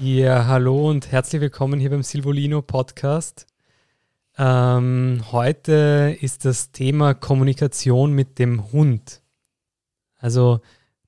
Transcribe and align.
Ja, 0.00 0.46
hallo 0.46 0.88
und 0.88 1.10
herzlich 1.10 1.40
willkommen 1.40 1.80
hier 1.80 1.90
beim 1.90 2.04
Silvolino 2.04 2.62
Podcast. 2.62 3.48
Ähm, 4.38 5.24
heute 5.32 6.16
ist 6.20 6.44
das 6.44 6.70
Thema 6.70 7.14
Kommunikation 7.14 8.12
mit 8.12 8.38
dem 8.38 8.70
Hund. 8.70 9.22
Also 10.16 10.60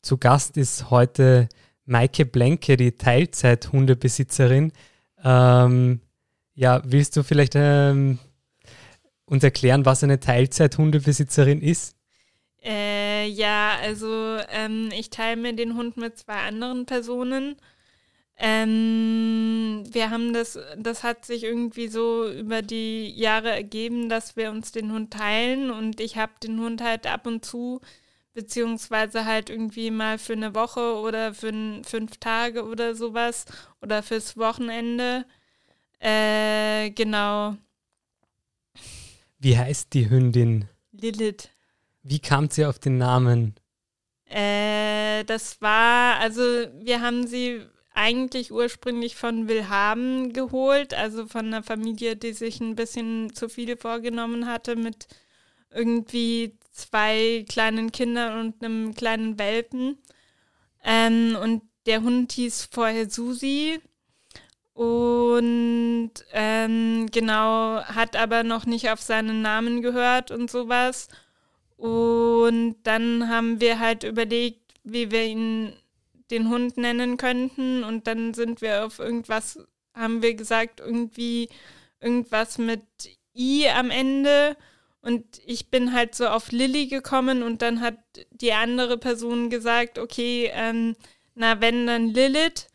zu 0.03 0.19
Gast 0.19 0.57
ist 0.57 0.91
heute 0.91 1.49
Maike 1.85 2.27
Blenke, 2.27 2.77
die 2.77 2.91
Teilzeit-Hundebesitzerin. 2.91 4.73
Ähm, 5.23 6.01
ja, 6.55 6.83
willst 6.85 7.17
du 7.17 7.23
vielleicht 7.23 7.53
ähm, 7.55 8.19
uns 9.25 9.45
erklären, 9.45 9.87
was 9.87 10.03
eine 10.03 10.19
Teilzeit-Hundebesitzerin 10.19 11.63
ist? 11.63 11.95
Äh, 12.61 13.29
ja, 13.29 13.77
also 13.83 14.39
ähm, 14.51 14.89
ich 14.93 15.11
teile 15.11 15.41
mir 15.41 15.55
den 15.55 15.77
Hund 15.77 15.97
mit 15.97 16.19
zwei 16.19 16.39
anderen 16.39 16.87
Personen. 16.87 17.55
Ähm, 18.43 19.85
wir 19.93 20.09
haben 20.09 20.33
das, 20.33 20.59
das 20.79 21.03
hat 21.03 21.27
sich 21.27 21.45
irgendwie 21.45 21.89
so 21.89 22.27
über 22.27 22.63
die 22.63 23.11
Jahre 23.11 23.51
ergeben, 23.51 24.09
dass 24.09 24.35
wir 24.35 24.51
uns 24.51 24.73
den 24.73 24.93
Hund 24.93 25.13
teilen 25.13 25.71
und 25.71 26.01
ich 26.01 26.17
habe 26.17 26.33
den 26.43 26.59
Hund 26.59 26.81
halt 26.81 27.07
ab 27.07 27.27
und 27.27 27.45
zu, 27.45 27.83
beziehungsweise 28.33 29.27
halt 29.27 29.51
irgendwie 29.51 29.91
mal 29.91 30.17
für 30.17 30.33
eine 30.33 30.55
Woche 30.55 30.95
oder 31.01 31.35
für 31.35 31.53
fünf 31.85 32.17
Tage 32.17 32.65
oder 32.65 32.95
sowas 32.95 33.45
oder 33.83 34.03
fürs 34.03 34.39
Wochenende. 34.39 35.27
Äh, 35.99 36.93
genau. 36.93 37.57
Wie 39.39 39.59
heißt 39.59 39.93
die 39.93 40.09
Hündin? 40.09 40.67
Lilith. 40.93 41.51
Wie 42.03 42.21
kam 42.21 42.49
sie 42.49 42.65
auf 42.65 42.79
den 42.79 42.97
Namen? 42.97 43.55
Äh, 44.25 45.25
das 45.25 45.61
war, 45.61 46.19
also 46.21 46.41
wir 46.41 47.03
haben 47.03 47.27
sie 47.27 47.67
eigentlich 48.01 48.51
ursprünglich 48.51 49.15
von 49.15 49.47
Willhaben 49.47 50.33
geholt, 50.33 50.95
also 50.95 51.27
von 51.27 51.47
einer 51.47 51.63
Familie, 51.63 52.17
die 52.17 52.33
sich 52.33 52.59
ein 52.61 52.75
bisschen 52.75 53.35
zu 53.35 53.51
viel 53.51 53.77
vorgenommen 53.77 54.47
hatte 54.47 54.75
mit 54.75 55.07
irgendwie 55.71 56.57
zwei 56.73 57.45
kleinen 57.47 57.93
Kindern 57.93 58.41
und 58.41 58.65
einem 58.65 58.95
kleinen 58.95 59.39
Welpen. 59.39 59.99
Ähm, 60.83 61.37
und 61.43 61.63
der 61.85 62.03
Hund 62.03 62.33
hieß 62.33 62.71
vorher 62.73 63.11
Susi 63.11 63.81
und 64.73 66.13
ähm, 66.33 67.07
genau 67.13 67.83
hat 67.83 68.17
aber 68.17 68.45
noch 68.45 68.65
nicht 68.65 68.89
auf 68.89 69.03
seinen 69.03 69.43
Namen 69.43 69.83
gehört 69.83 70.31
und 70.31 70.51
sowas. 70.51 71.09
Und 71.77 72.77
dann 72.85 73.29
haben 73.29 73.61
wir 73.61 73.79
halt 73.79 74.05
überlegt, 74.05 74.73
wie 74.85 75.11
wir 75.11 75.27
ihn 75.27 75.75
den 76.31 76.49
Hund 76.49 76.77
nennen 76.77 77.17
könnten. 77.17 77.85
Und 77.85 78.07
dann 78.07 78.35
sind 78.35 78.61
wir 78.61 78.85
auf 78.85 78.99
irgendwas, 78.99 79.59
haben 79.95 80.23
wir 80.23 80.35
gesagt, 80.35 80.81
irgendwie 80.81 81.49
irgendwas 82.01 82.59
mit 82.59 82.83
I 83.37 83.69
am 83.69 83.91
Ende. 83.91 84.57
Und 85.03 85.25
ich 85.47 85.71
bin 85.71 85.93
halt 85.93 86.15
so 86.15 86.27
auf 86.29 86.53
Lilly 86.53 86.87
gekommen 86.87 87.43
und 87.43 87.63
dann 87.63 87.81
hat 87.81 87.99
die 88.31 88.53
andere 88.53 88.99
Person 88.99 89.49
gesagt, 89.49 89.99
okay, 89.99 90.51
ähm, 90.53 90.95
na 91.35 91.61
wenn 91.61 91.87
dann 91.87 92.09
Lilith, 92.09 92.69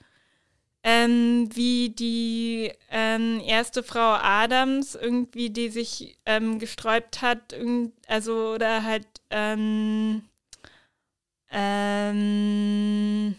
ähm, 0.84 1.50
wie 1.54 1.90
die 1.90 2.72
ähm, 2.92 3.42
erste 3.46 3.84
Frau 3.84 4.18
Adams 4.22 4.96
irgendwie, 4.96 5.50
die 5.50 5.70
sich 5.70 6.18
ähm, 6.26 6.60
gesträubt 6.60 7.22
hat, 7.22 7.56
also 8.08 8.54
oder 8.54 8.84
halt 8.84 9.08
ähm, 9.30 10.24
ähm, 11.52 13.36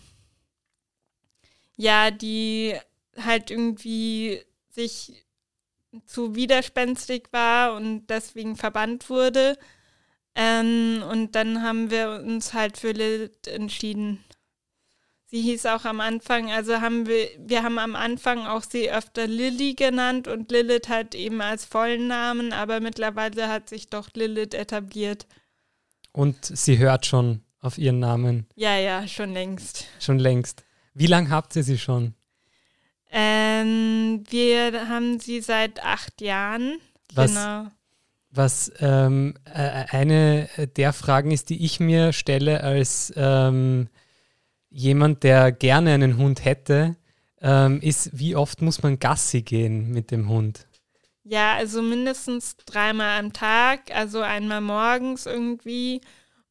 ja, 1.76 2.10
die 2.10 2.74
halt 3.16 3.50
irgendwie 3.50 4.42
sich 4.70 5.26
zu 6.04 6.34
widerspenstig 6.34 7.28
war 7.32 7.74
und 7.74 8.06
deswegen 8.08 8.56
verbannt 8.56 9.08
wurde. 9.08 9.58
Ähm, 10.34 11.02
und 11.10 11.34
dann 11.34 11.62
haben 11.62 11.90
wir 11.90 12.10
uns 12.10 12.52
halt 12.52 12.76
für 12.76 12.92
Lilith 12.92 13.46
entschieden. 13.46 14.22
Sie 15.28 15.40
hieß 15.40 15.66
auch 15.66 15.84
am 15.84 16.00
Anfang, 16.00 16.52
also 16.52 16.80
haben 16.80 17.06
wir, 17.06 17.28
wir 17.38 17.62
haben 17.62 17.78
am 17.78 17.96
Anfang 17.96 18.46
auch 18.46 18.62
sie 18.62 18.90
öfter 18.90 19.26
Lilly 19.26 19.74
genannt 19.74 20.28
und 20.28 20.52
Lilith 20.52 20.88
halt 20.88 21.14
eben 21.14 21.40
als 21.40 21.64
vollen 21.64 22.06
Namen, 22.06 22.52
aber 22.52 22.80
mittlerweile 22.80 23.48
hat 23.48 23.68
sich 23.68 23.88
doch 23.88 24.08
Lilith 24.14 24.54
etabliert. 24.54 25.26
Und 26.12 26.44
sie 26.44 26.78
hört 26.78 27.06
schon 27.06 27.42
auf 27.60 27.76
ihren 27.76 27.98
Namen. 27.98 28.46
Ja, 28.54 28.78
ja, 28.78 29.08
schon 29.08 29.32
längst. 29.32 29.86
Schon 29.98 30.18
längst. 30.18 30.65
Wie 30.98 31.06
lange 31.06 31.28
habt 31.28 31.54
ihr 31.56 31.62
sie 31.62 31.76
schon? 31.76 32.14
Ähm, 33.10 34.24
wir 34.30 34.88
haben 34.88 35.20
sie 35.20 35.42
seit 35.42 35.84
acht 35.84 36.22
Jahren. 36.22 36.78
Was, 37.14 37.34
genau. 37.34 37.66
Was 38.30 38.72
ähm, 38.80 39.34
äh, 39.44 39.84
eine 39.90 40.48
der 40.74 40.94
Fragen 40.94 41.32
ist, 41.32 41.50
die 41.50 41.62
ich 41.66 41.80
mir 41.80 42.14
stelle 42.14 42.62
als 42.62 43.12
ähm, 43.14 43.88
jemand, 44.70 45.22
der 45.22 45.52
gerne 45.52 45.92
einen 45.92 46.16
Hund 46.16 46.46
hätte, 46.46 46.96
ähm, 47.42 47.80
ist, 47.82 48.18
wie 48.18 48.34
oft 48.34 48.62
muss 48.62 48.82
man 48.82 48.98
Gassi 48.98 49.42
gehen 49.42 49.90
mit 49.90 50.10
dem 50.10 50.30
Hund? 50.30 50.66
Ja, 51.24 51.56
also 51.56 51.82
mindestens 51.82 52.56
dreimal 52.64 53.20
am 53.20 53.34
Tag, 53.34 53.94
also 53.94 54.22
einmal 54.22 54.62
morgens 54.62 55.26
irgendwie 55.26 56.00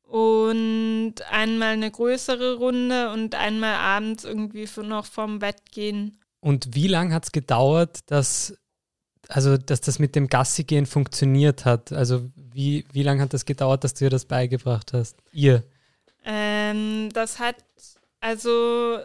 und 0.07 1.15
einmal 1.29 1.73
eine 1.73 1.91
größere 1.91 2.55
Runde 2.55 3.11
und 3.11 3.35
einmal 3.35 3.75
abends 3.75 4.23
irgendwie 4.23 4.67
noch 4.81 5.05
vom 5.05 5.39
Bett 5.39 5.71
gehen. 5.71 6.19
Und 6.39 6.75
wie 6.75 6.87
lange 6.87 7.13
hat 7.13 7.25
es 7.25 7.31
gedauert, 7.31 7.99
dass, 8.07 8.55
also, 9.27 9.57
dass 9.57 9.81
das 9.81 9.97
mit 9.99 10.15
dem 10.15 10.27
Gassi-Gehen 10.27 10.85
funktioniert 10.85 11.65
hat? 11.65 11.91
Also 11.91 12.29
wie, 12.35 12.85
wie 12.91 13.03
lange 13.03 13.21
hat 13.23 13.33
das 13.33 13.45
gedauert, 13.45 13.83
dass 13.83 13.95
du 13.95 14.05
ihr 14.05 14.11
das 14.11 14.25
beigebracht 14.25 14.93
hast? 14.93 15.17
Ihr? 15.31 15.63
Ähm, 16.23 17.09
das 17.13 17.39
hat, 17.39 17.57
also 18.19 18.99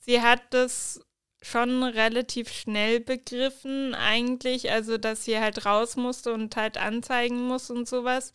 sie 0.00 0.20
hat 0.20 0.42
das 0.50 1.00
schon 1.42 1.82
relativ 1.82 2.50
schnell 2.50 3.00
begriffen 3.00 3.94
eigentlich, 3.94 4.70
also 4.70 4.98
dass 4.98 5.24
sie 5.24 5.38
halt 5.38 5.64
raus 5.64 5.96
musste 5.96 6.32
und 6.32 6.56
halt 6.56 6.76
anzeigen 6.76 7.46
muss 7.46 7.70
und 7.70 7.88
sowas. 7.88 8.32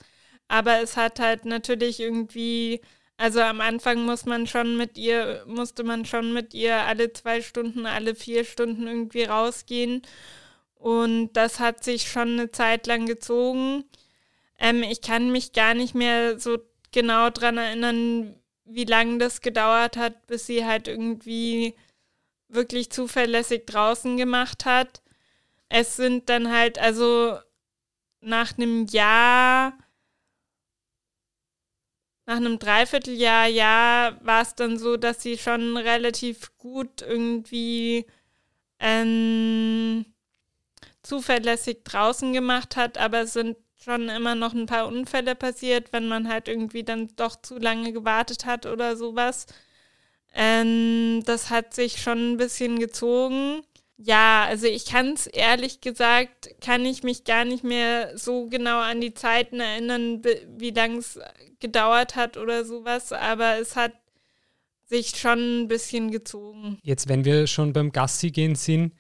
Aber 0.48 0.82
es 0.82 0.98
hat 0.98 1.20
halt 1.20 1.46
natürlich 1.46 2.00
irgendwie, 2.00 2.82
also 3.18 3.42
am 3.42 3.62
Anfang 3.62 4.06
muss 4.06 4.26
man 4.26 4.48
schon 4.48 4.78
mit 4.78 4.98
ihr, 4.98 5.44
musste 5.48 5.84
man 5.84 6.06
schon 6.06 6.34
mit 6.34 6.54
ihr 6.54 6.78
alle 6.78 7.14
zwei 7.14 7.42
Stunden, 7.42 7.86
alle 7.86 8.16
vier 8.16 8.46
Stunden 8.46 8.88
irgendwie 8.88 9.24
rausgehen. 9.24 10.02
Und 10.76 11.34
das 11.34 11.60
hat 11.60 11.84
sich 11.84 12.10
schon 12.10 12.34
eine 12.40 12.52
Zeit 12.52 12.88
lang 12.88 13.06
gezogen. 13.08 13.86
Ähm, 14.60 14.84
ich 14.84 15.02
kann 15.02 15.32
mich 15.32 15.54
gar 15.54 15.74
nicht 15.74 15.96
mehr 15.96 16.40
so 16.40 16.60
genau 16.92 17.30
dran 17.30 17.58
erinnern, 17.58 18.36
wie 18.66 18.86
lange 18.86 19.18
das 19.20 19.42
gedauert 19.42 19.98
hat, 19.98 20.28
bis 20.28 20.48
sie 20.48 20.66
halt 20.66 20.88
irgendwie 20.88 21.76
wirklich 22.48 22.92
zuverlässig 22.92 23.66
draußen 23.66 24.18
gemacht 24.18 24.66
hat. 24.66 25.02
Es 25.70 25.96
sind 25.96 26.30
dann 26.30 26.52
halt, 26.52 26.80
also 26.80 27.38
nach 28.22 28.58
einem 28.58 28.86
Jahr 28.88 29.78
nach 32.26 32.38
einem 32.38 32.60
Dreivierteljahr, 32.60 33.48
ja, 33.48 34.18
war 34.22 34.42
es 34.42 34.56
dann 34.56 34.78
so, 34.80 34.98
dass 34.98 35.22
sie 35.22 35.38
schon 35.38 35.78
relativ 35.78 36.58
gut 36.58 37.02
irgendwie 37.02 38.06
ähm, 38.80 40.06
zuverlässig 41.04 41.84
draußen 41.84 42.34
gemacht 42.34 42.76
hat, 42.76 42.98
aber 42.98 43.22
es 43.22 43.34
sind 43.34 43.58
schon 43.76 44.10
immer 44.10 44.34
noch 44.36 44.54
ein 44.54 44.66
paar 44.66 44.88
Unfälle 44.88 45.36
passiert, 45.36 45.94
wenn 45.94 46.08
man 46.08 46.28
halt 46.28 46.48
irgendwie 46.48 46.84
dann 46.84 47.10
doch 47.16 47.36
zu 47.42 47.60
lange 47.60 47.94
gewartet 47.94 48.46
hat 48.46 48.66
oder 48.66 48.98
sowas. 48.98 49.46
Ähm, 50.34 51.24
das 51.26 51.50
hat 51.52 51.74
sich 51.76 52.02
schon 52.02 52.34
ein 52.34 52.38
bisschen 52.38 52.80
gezogen. 52.80 53.62
Ja, 53.98 54.46
also 54.46 54.68
ich 54.68 54.86
kann 54.86 55.14
es 55.14 55.26
ehrlich 55.26 55.80
gesagt, 55.80 56.50
kann 56.60 56.84
ich 56.86 57.04
mich 57.04 57.24
gar 57.24 57.46
nicht 57.46 57.64
mehr 57.64 58.18
so 58.18 58.48
genau 58.48 58.80
an 58.80 59.00
die 59.00 59.14
Zeiten 59.14 59.60
erinnern, 59.62 60.22
wie 60.58 60.72
lange 60.72 60.98
es 60.98 61.18
gedauert 61.60 62.16
hat 62.16 62.36
oder 62.36 62.66
sowas, 62.66 63.14
aber 63.14 63.58
es 63.58 63.76
hat 63.76 63.94
sich 64.88 65.16
schon 65.16 65.64
ein 65.64 65.68
bisschen 65.68 66.12
gezogen. 66.12 66.78
Jetzt, 66.84 67.08
wenn 67.08 67.24
wir 67.26 67.48
schon 67.48 67.74
beim 67.74 67.92
Gassi 67.92 68.32
gehen 68.32 68.56
sind, 68.56 68.94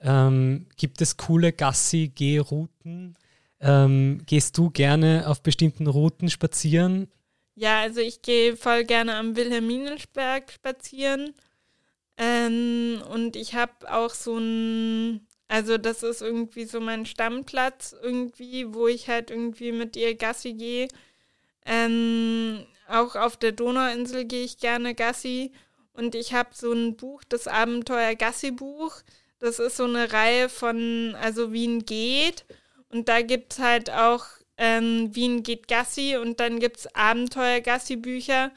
ähm, 0.00 0.66
gibt 0.76 1.00
es 1.00 1.16
coole 1.16 1.52
Gassi-Gehrouten? 1.52 3.16
Ähm, 3.60 4.20
gehst 4.26 4.58
du 4.58 4.70
gerne 4.70 5.24
auf 5.28 5.42
bestimmten 5.42 5.86
Routen 5.86 6.28
spazieren? 6.28 7.08
Ja, 7.54 7.80
also 7.80 8.00
ich 8.00 8.22
gehe 8.22 8.56
voll 8.56 8.84
gerne 8.84 9.14
am 9.16 9.36
Wilhelminensberg 9.36 10.50
spazieren. 10.52 11.34
Ähm, 12.16 13.02
und 13.10 13.36
ich 13.36 13.54
habe 13.54 13.72
auch 13.92 14.10
so 14.10 14.38
ein, 14.38 15.26
also 15.48 15.78
das 15.78 16.02
ist 16.02 16.22
irgendwie 16.22 16.64
so 16.64 16.80
mein 16.80 17.06
Stammplatz 17.06 17.94
irgendwie, 18.02 18.72
wo 18.74 18.86
ich 18.88 19.08
halt 19.08 19.30
irgendwie 19.30 19.72
mit 19.72 19.96
ihr 19.96 20.14
Gassi 20.14 20.54
gehe. 20.54 20.88
Ähm, 21.64 22.66
auch 22.88 23.16
auf 23.16 23.36
der 23.36 23.52
Donauinsel 23.52 24.24
gehe 24.24 24.44
ich 24.44 24.58
gerne 24.58 24.94
Gassi. 24.94 25.52
Und 25.94 26.14
ich 26.14 26.34
habe 26.34 26.50
so 26.54 26.72
ein 26.72 26.96
Buch, 26.96 27.22
das 27.28 27.48
Abenteuer 27.48 28.14
Gassi-Buch. 28.14 29.02
Das 29.38 29.58
ist 29.58 29.76
so 29.76 29.84
eine 29.84 30.12
Reihe 30.12 30.48
von, 30.48 31.16
also 31.20 31.52
Wien 31.52 31.84
geht. 31.84 32.44
Und 32.90 33.08
da 33.08 33.22
gibt 33.22 33.54
es 33.54 33.58
halt 33.58 33.90
auch 33.90 34.26
ähm, 34.58 35.14
Wien 35.14 35.42
geht 35.42 35.66
Gassi 35.68 36.16
und 36.16 36.38
dann 36.38 36.60
gibt 36.60 36.78
es 36.78 36.94
Abenteuer-Gassi-Bücher, 36.94 38.52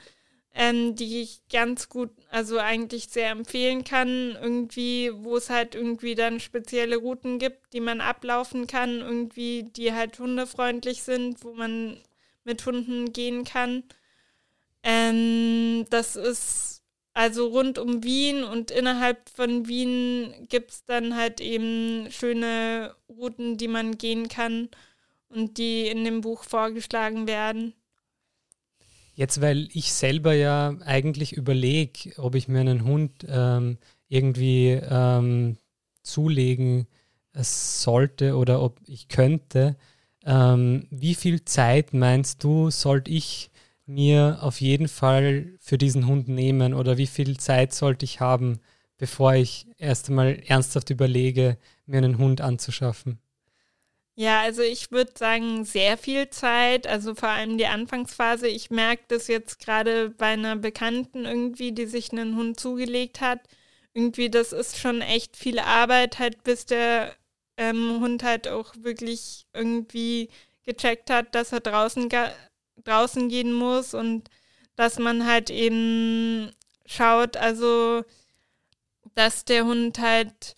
ähm, 0.56 0.96
die 0.96 1.22
ich 1.22 1.42
ganz 1.52 1.90
gut, 1.90 2.10
also 2.32 2.58
eigentlich 2.60 3.10
sehr 3.10 3.30
empfehlen 3.32 3.84
kann. 3.84 4.38
Irgendwie, 4.42 5.12
wo 5.14 5.36
es 5.38 5.50
halt 5.50 5.76
irgendwie 5.76 6.16
dann 6.16 6.40
spezielle 6.40 6.96
Routen 6.98 7.40
gibt, 7.40 7.74
die 7.74 7.82
man 7.82 8.02
ablaufen 8.02 8.66
kann, 8.66 9.02
irgendwie, 9.02 9.64
die 9.64 9.94
halt 9.94 10.18
hundefreundlich 10.18 11.04
sind, 11.04 11.44
wo 11.44 11.54
man 11.54 11.98
mit 12.46 12.66
Hunden 12.66 13.12
gehen 13.12 13.44
kann. 13.44 13.84
Ähm, 14.84 15.86
das 15.90 16.16
ist 16.16 16.84
also 17.14 17.48
rund 17.48 17.80
um 17.80 18.04
Wien 18.04 18.44
und 18.44 18.72
innerhalb 18.72 19.30
von 19.30 19.68
Wien 19.68 20.34
gibt 20.50 20.72
es 20.72 20.86
dann 20.86 21.16
halt 21.16 21.42
eben 21.42 22.08
schöne 22.12 22.96
Routen, 23.10 23.58
die 23.58 23.68
man 23.70 23.98
gehen 23.98 24.28
kann 24.30 24.70
und 25.30 25.58
die 25.58 25.88
in 25.88 26.04
dem 26.06 26.22
Buch 26.22 26.44
vorgeschlagen 26.44 27.28
werden. 27.28 27.74
Jetzt, 29.16 29.40
weil 29.42 29.70
ich 29.74 29.94
selber 29.94 30.34
ja 30.34 30.76
eigentlich 30.86 31.34
überlege, 31.34 32.12
ob 32.18 32.36
ich 32.36 32.48
mir 32.50 32.60
einen 32.60 32.84
Hund 32.84 33.26
ähm, 33.28 33.78
irgendwie 34.10 34.72
ähm, 34.72 35.58
zulegen 36.04 36.88
sollte 37.34 38.36
oder 38.36 38.62
ob 38.62 38.80
ich 38.86 39.08
könnte. 39.08 39.78
Ähm, 40.26 40.88
wie 40.90 41.16
viel 41.16 41.46
Zeit 41.46 41.94
meinst 41.94 42.44
du, 42.44 42.70
sollte 42.70 43.12
ich 43.12 43.52
mir 43.86 44.40
auf 44.42 44.60
jeden 44.62 44.88
Fall 44.90 45.54
für 45.60 45.78
diesen 45.78 46.08
Hund 46.08 46.28
nehmen 46.28 46.74
oder 46.74 46.98
wie 46.98 47.08
viel 47.08 47.38
Zeit 47.38 47.74
sollte 47.74 48.06
ich 48.06 48.20
haben, 48.20 48.60
bevor 48.98 49.36
ich 49.36 49.68
erst 49.78 50.10
einmal 50.10 50.42
ernsthaft 50.48 50.90
überlege, 50.90 51.58
mir 51.86 52.00
einen 52.00 52.18
Hund 52.18 52.42
anzuschaffen? 52.42 53.20
Ja, 54.18 54.42
also 54.42 54.62
ich 54.62 54.92
würde 54.92 55.12
sagen, 55.18 55.66
sehr 55.66 55.98
viel 55.98 56.30
Zeit, 56.30 56.88
also 56.88 57.16
vor 57.16 57.30
allem 57.30 57.58
die 57.58 57.66
Anfangsphase. 57.66 58.48
Ich 58.48 58.70
merke 58.70 59.04
das 59.10 59.28
jetzt 59.28 59.60
gerade 59.60 60.10
bei 60.10 60.28
einer 60.28 60.56
Bekannten 60.56 61.26
irgendwie, 61.26 61.74
die 61.74 61.86
sich 61.86 62.12
einen 62.14 62.38
Hund 62.38 62.58
zugelegt 62.60 63.20
hat. 63.20 63.42
Irgendwie, 63.94 64.30
das 64.30 64.54
ist 64.54 64.78
schon 64.78 65.02
echt 65.02 65.36
viel 65.36 65.60
Arbeit, 65.60 66.18
halt, 66.20 66.44
bis 66.44 66.66
der 66.66 67.14
ähm, 67.58 68.00
Hund 68.00 68.24
halt 68.24 68.48
auch 68.48 68.74
wirklich 68.80 69.48
irgendwie 69.54 70.30
gecheckt 70.64 71.10
hat, 71.10 71.36
dass 71.36 71.52
er 71.52 71.60
draußen, 71.60 72.10
draußen 72.84 73.30
gehen 73.30 73.54
muss 73.54 73.94
und 73.94 74.30
dass 74.78 74.98
man 75.00 75.26
halt 75.26 75.50
eben 75.50 76.52
schaut, 76.86 77.38
also 77.38 78.04
dass 79.16 79.46
der 79.46 79.66
Hund 79.66 80.00
halt 80.00 80.56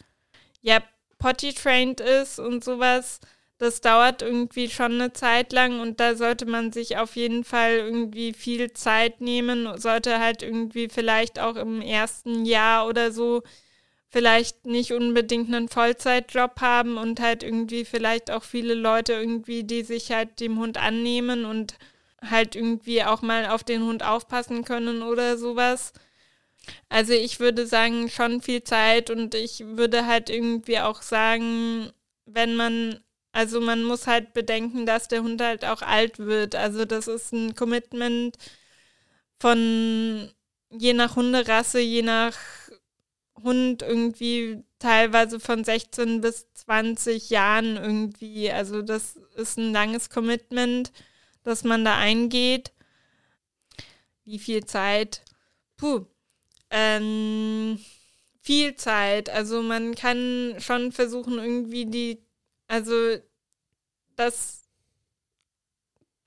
ja 0.61 0.81
potty 1.19 1.53
trained 1.53 2.01
ist 2.01 2.39
und 2.39 2.63
sowas 2.63 3.19
das 3.57 3.81
dauert 3.81 4.21
irgendwie 4.21 4.69
schon 4.69 4.93
eine 4.93 5.13
Zeit 5.13 5.51
lang 5.51 5.79
und 5.79 5.99
da 5.99 6.15
sollte 6.15 6.45
man 6.45 6.71
sich 6.71 6.97
auf 6.97 7.15
jeden 7.15 7.43
Fall 7.43 7.73
irgendwie 7.77 8.33
viel 8.33 8.71
Zeit 8.73 9.19
nehmen, 9.19 9.79
sollte 9.79 10.19
halt 10.19 10.43
irgendwie 10.43 10.89
vielleicht 10.89 11.39
auch 11.39 11.55
im 11.55 11.81
ersten 11.81 12.45
Jahr 12.45 12.87
oder 12.87 13.11
so 13.11 13.43
vielleicht 14.09 14.65
nicht 14.65 14.93
unbedingt 14.93 15.53
einen 15.53 15.69
Vollzeitjob 15.69 16.61
haben 16.61 16.97
und 16.97 17.19
halt 17.19 17.43
irgendwie 17.43 17.83
vielleicht 17.83 18.31
auch 18.31 18.43
viele 18.43 18.73
Leute 18.73 19.13
irgendwie, 19.13 19.63
die 19.63 19.83
sich 19.83 20.11
halt 20.11 20.39
dem 20.39 20.59
Hund 20.59 20.77
annehmen 20.77 21.45
und 21.45 21.77
halt 22.21 22.55
irgendwie 22.55 23.03
auch 23.03 23.21
mal 23.21 23.47
auf 23.47 23.63
den 23.63 23.83
Hund 23.83 24.03
aufpassen 24.03 24.63
können 24.63 25.01
oder 25.01 25.37
sowas. 25.37 25.93
Also 26.89 27.13
ich 27.13 27.39
würde 27.39 27.65
sagen, 27.65 28.09
schon 28.09 28.41
viel 28.41 28.63
Zeit 28.63 29.09
und 29.09 29.35
ich 29.35 29.63
würde 29.65 30.05
halt 30.05 30.29
irgendwie 30.29 30.79
auch 30.79 31.01
sagen, 31.01 31.91
wenn 32.25 32.55
man 32.55 32.99
also 33.37 33.61
man 33.61 33.83
muss 33.83 34.07
halt 34.07 34.33
bedenken, 34.33 34.87
dass 34.87 35.09
der 35.09 35.21
Hund 35.21 35.39
halt 35.41 35.63
auch 35.63 35.83
alt 35.83 36.17
wird. 36.17 36.55
Also 36.55 36.85
das 36.85 37.07
ist 37.07 37.31
ein 37.33 37.53
Commitment 37.53 38.35
von 39.39 40.31
je 40.71 40.93
nach 40.93 41.15
Hunderasse, 41.15 41.79
je 41.79 42.01
nach 42.01 42.35
Hund 43.43 43.83
irgendwie 43.83 44.63
teilweise 44.79 45.39
von 45.39 45.63
16 45.63 46.19
bis 46.21 46.47
20 46.55 47.29
Jahren 47.29 47.77
irgendwie. 47.77 48.51
Also 48.51 48.81
das 48.81 49.17
ist 49.35 49.59
ein 49.59 49.71
langes 49.71 50.09
Commitment, 50.09 50.91
dass 51.43 51.63
man 51.63 51.85
da 51.85 51.95
eingeht. 51.95 52.71
Wie 54.23 54.39
viel 54.39 54.65
Zeit? 54.65 55.21
Puh. 55.77 56.07
Ähm, 56.71 57.79
viel 58.41 58.75
Zeit. 58.77 59.29
Also 59.29 59.61
man 59.61 59.93
kann 59.93 60.55
schon 60.57 60.91
versuchen, 60.91 61.37
irgendwie 61.37 61.85
die, 61.85 62.26
also 62.67 63.17
das 64.15 64.63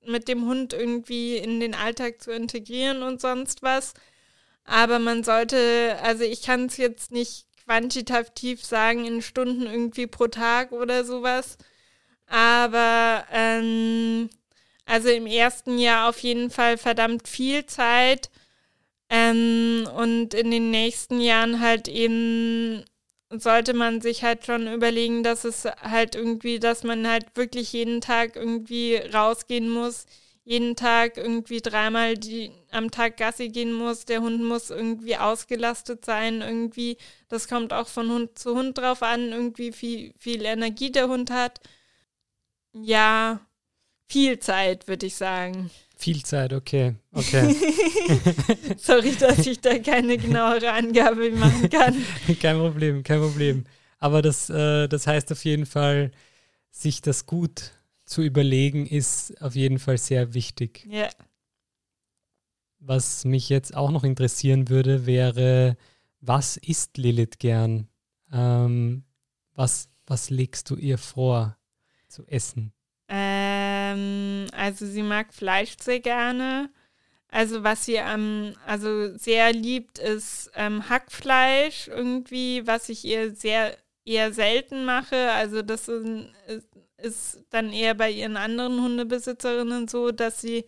mit 0.05 0.27
dem 0.27 0.45
Hund 0.45 0.73
irgendwie 0.73 1.37
in 1.37 1.59
den 1.59 1.75
Alltag 1.75 2.21
zu 2.21 2.31
integrieren 2.31 3.03
und 3.03 3.21
sonst 3.21 3.61
was. 3.61 3.93
Aber 4.63 4.99
man 4.99 5.23
sollte, 5.23 5.97
also 6.01 6.23
ich 6.23 6.41
kann 6.43 6.65
es 6.65 6.77
jetzt 6.77 7.11
nicht 7.11 7.45
quantitativ 7.65 8.63
sagen 8.63 9.05
in 9.05 9.21
Stunden 9.21 9.65
irgendwie 9.65 10.07
pro 10.07 10.27
Tag 10.27 10.71
oder 10.71 11.05
sowas. 11.05 11.57
Aber 12.27 13.25
ähm, 13.31 14.29
also 14.85 15.09
im 15.09 15.27
ersten 15.27 15.77
Jahr 15.77 16.09
auf 16.09 16.19
jeden 16.19 16.49
Fall 16.49 16.77
verdammt 16.77 17.27
viel 17.27 17.65
Zeit. 17.65 18.29
Ähm, 19.09 19.87
und 19.97 20.33
in 20.33 20.51
den 20.51 20.71
nächsten 20.71 21.19
Jahren 21.19 21.59
halt 21.59 21.87
eben 21.87 22.85
sollte 23.31 23.73
man 23.73 24.01
sich 24.01 24.23
halt 24.23 24.45
schon 24.45 24.71
überlegen, 24.71 25.23
dass 25.23 25.45
es 25.45 25.65
halt 25.65 26.15
irgendwie, 26.15 26.59
dass 26.59 26.83
man 26.83 27.07
halt 27.07 27.25
wirklich 27.35 27.71
jeden 27.73 28.01
Tag 28.01 28.35
irgendwie 28.35 28.95
rausgehen 28.95 29.69
muss, 29.69 30.05
jeden 30.43 30.75
Tag 30.75 31.17
irgendwie 31.17 31.61
dreimal 31.61 32.17
die, 32.17 32.51
am 32.71 32.91
Tag 32.91 33.17
Gassi 33.17 33.49
gehen 33.49 33.73
muss, 33.73 34.05
der 34.05 34.21
Hund 34.21 34.43
muss 34.43 34.69
irgendwie 34.69 35.17
ausgelastet 35.17 36.03
sein, 36.05 36.41
irgendwie, 36.41 36.97
das 37.29 37.47
kommt 37.47 37.73
auch 37.73 37.87
von 37.87 38.09
Hund 38.11 38.39
zu 38.39 38.55
Hund 38.55 38.77
drauf 38.77 39.03
an, 39.03 39.31
irgendwie 39.31 39.73
wie 39.81 40.13
viel 40.17 40.45
Energie 40.45 40.91
der 40.91 41.07
Hund 41.07 41.31
hat. 41.31 41.61
Ja, 42.73 43.41
viel 44.09 44.39
Zeit, 44.39 44.87
würde 44.87 45.05
ich 45.05 45.15
sagen. 45.15 45.69
Viel 46.01 46.23
Zeit, 46.23 46.51
okay. 46.51 46.95
okay. 47.11 47.55
Sorry, 48.77 49.15
dass 49.19 49.45
ich 49.45 49.61
da 49.61 49.77
keine 49.77 50.17
genauere 50.17 50.71
Angabe 50.71 51.29
machen 51.29 51.69
kann. 51.69 51.95
kein 52.41 52.57
Problem, 52.57 53.03
kein 53.03 53.19
Problem. 53.19 53.65
Aber 53.99 54.23
das, 54.23 54.49
äh, 54.49 54.87
das 54.87 55.05
heißt 55.05 55.31
auf 55.31 55.45
jeden 55.45 55.67
Fall, 55.67 56.09
sich 56.71 57.03
das 57.03 57.27
gut 57.27 57.73
zu 58.03 58.23
überlegen, 58.23 58.87
ist 58.87 59.39
auf 59.43 59.55
jeden 59.55 59.77
Fall 59.77 59.99
sehr 59.99 60.33
wichtig. 60.33 60.87
Ja. 60.89 61.07
Was 62.79 63.23
mich 63.23 63.49
jetzt 63.49 63.75
auch 63.75 63.91
noch 63.91 64.03
interessieren 64.03 64.69
würde, 64.69 65.05
wäre, 65.05 65.77
was 66.19 66.57
isst 66.57 66.97
Lilith 66.97 67.37
gern? 67.37 67.87
Ähm, 68.33 69.03
was, 69.53 69.87
was 70.07 70.31
legst 70.31 70.67
du 70.71 70.77
ihr 70.77 70.97
vor 70.97 71.57
zu 72.07 72.25
essen? 72.25 72.73
Ähm, 73.07 74.20
also 74.51 74.85
sie 74.85 75.03
mag 75.03 75.33
Fleisch 75.33 75.75
sehr 75.79 75.99
gerne. 75.99 76.69
Also 77.29 77.63
was 77.63 77.85
sie 77.85 77.95
ähm, 77.95 78.55
also 78.67 79.15
sehr 79.17 79.53
liebt, 79.53 79.99
ist 79.99 80.51
ähm, 80.55 80.89
Hackfleisch 80.89 81.87
irgendwie, 81.87 82.67
was 82.67 82.89
ich 82.89 83.05
ihr 83.05 83.33
sehr 83.33 83.77
eher 84.05 84.33
selten 84.33 84.85
mache. 84.85 85.31
Also 85.31 85.61
das 85.61 85.87
ist, 85.87 86.67
ist 86.97 87.45
dann 87.49 87.71
eher 87.71 87.93
bei 87.95 88.11
ihren 88.11 88.37
anderen 88.37 88.81
Hundebesitzerinnen 88.81 89.87
so, 89.87 90.11
dass 90.11 90.41
sie 90.41 90.65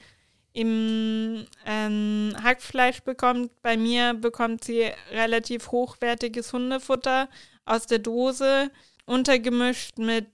im 0.54 1.46
ähm, 1.66 2.34
Hackfleisch 2.42 3.02
bekommt. 3.02 3.52
Bei 3.62 3.75
mir 3.75 4.13
bekommt 4.13 4.63
sie 4.63 4.92
relativ 5.12 5.72
hochwertiges 5.72 6.54
Hundefutter 6.54 7.28
aus 7.66 7.88
der 7.88 8.00
Dose, 8.00 8.72
untergemischt 9.06 9.98
mit 9.98 10.28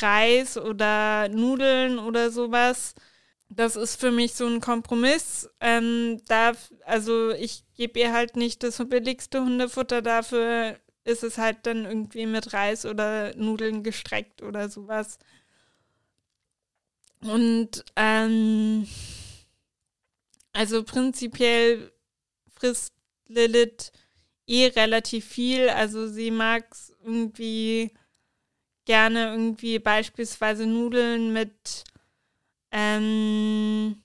Reis 0.00 0.56
oder 0.56 1.28
Nudeln 1.28 1.98
oder 1.98 2.30
sowas. 2.30 2.94
Das 3.48 3.76
ist 3.76 4.00
für 4.00 4.10
mich 4.10 4.34
so 4.34 4.46
ein 4.46 4.60
Kompromiss. 4.60 5.48
Ähm, 5.60 6.20
darf, 6.26 6.72
also 6.84 7.30
ich 7.30 7.64
gebe 7.76 8.00
ihr 8.00 8.12
halt 8.12 8.36
nicht 8.36 8.62
das 8.62 8.78
billigste 8.88 9.40
Hundefutter, 9.42 10.02
dafür 10.02 10.78
ist 11.04 11.22
es 11.22 11.38
halt 11.38 11.58
dann 11.66 11.84
irgendwie 11.84 12.26
mit 12.26 12.52
Reis 12.52 12.86
oder 12.86 13.34
Nudeln 13.36 13.82
gestreckt 13.82 14.42
oder 14.42 14.68
sowas. 14.68 15.18
Und 17.22 17.84
ähm, 17.96 18.86
also 20.52 20.82
prinzipiell 20.84 21.92
frisst 22.50 22.94
Lilith 23.26 23.92
eh 24.46 24.66
relativ 24.66 25.24
viel. 25.26 25.68
Also 25.68 26.06
sie 26.06 26.30
mag 26.30 26.66
es 26.70 26.94
irgendwie 27.02 27.92
gerne 28.84 29.32
irgendwie 29.32 29.78
beispielsweise 29.78 30.66
Nudeln 30.66 31.32
mit, 31.32 31.84
ähm, 32.70 34.02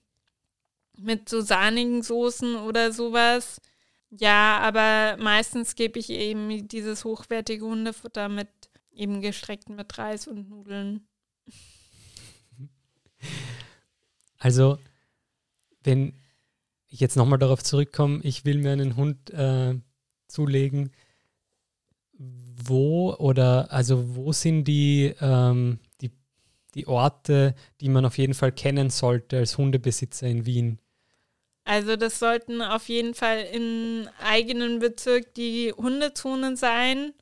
mit 0.98 1.30
so 1.30 1.42
sahnigen 1.42 2.04
Soßen 2.04 2.56
oder 2.56 2.92
sowas. 2.92 3.62
Ja, 4.12 4.60
aber 4.60 5.18
meistens 5.22 5.76
gebe 5.76 6.00
ich 6.00 6.10
eben 6.10 6.68
dieses 6.68 7.06
hochwertige 7.06 7.66
Hundefutter 7.66 8.28
mit 8.30 8.50
eben 8.92 9.22
gestreckt 9.22 9.70
mit 9.70 9.98
Reis 9.98 10.28
und 10.28 10.50
Nudeln. 10.50 11.08
Also, 14.42 14.80
wenn 15.84 16.14
ich 16.88 17.02
jetzt 17.02 17.18
nochmal 17.18 17.40
darauf 17.40 17.62
zurückkomme, 17.62 18.22
ich 18.24 18.46
will 18.46 18.58
mir 18.60 18.72
einen 18.72 18.96
Hund 18.96 19.32
äh, 19.32 19.76
zulegen, 20.30 20.92
wo 22.20 23.14
oder 23.14 23.72
also 23.72 24.16
wo 24.16 24.32
sind 24.32 24.66
die, 24.66 25.14
ähm, 25.22 25.80
die, 26.02 26.12
die 26.76 26.88
Orte, 26.88 27.56
die 27.82 27.90
man 27.90 28.06
auf 28.06 28.18
jeden 28.18 28.34
Fall 28.34 28.52
kennen 28.52 28.90
sollte 28.90 29.38
als 29.38 29.58
Hundebesitzer 29.58 30.28
in 30.28 30.46
Wien? 30.46 30.80
Also 31.64 31.96
das 31.96 32.20
sollten 32.20 32.62
auf 32.62 32.90
jeden 32.90 33.14
Fall 33.14 33.46
im 33.54 34.08
eigenen 34.24 34.80
Bezirk 34.80 35.34
die 35.36 35.72
Hundezonen 35.76 36.56
sein. 36.56 37.14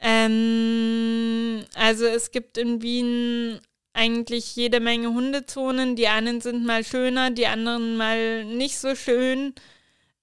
Ähm, 0.00 1.64
also 1.74 2.04
es 2.04 2.30
gibt 2.30 2.58
in 2.58 2.82
Wien 2.82 3.60
eigentlich 3.94 4.56
jede 4.56 4.80
Menge 4.80 5.14
Hundezonen. 5.14 5.96
Die 5.96 6.08
einen 6.08 6.40
sind 6.40 6.66
mal 6.66 6.84
schöner, 6.84 7.30
die 7.30 7.46
anderen 7.46 7.96
mal 7.96 8.44
nicht 8.44 8.76
so 8.78 8.94
schön. 8.94 9.54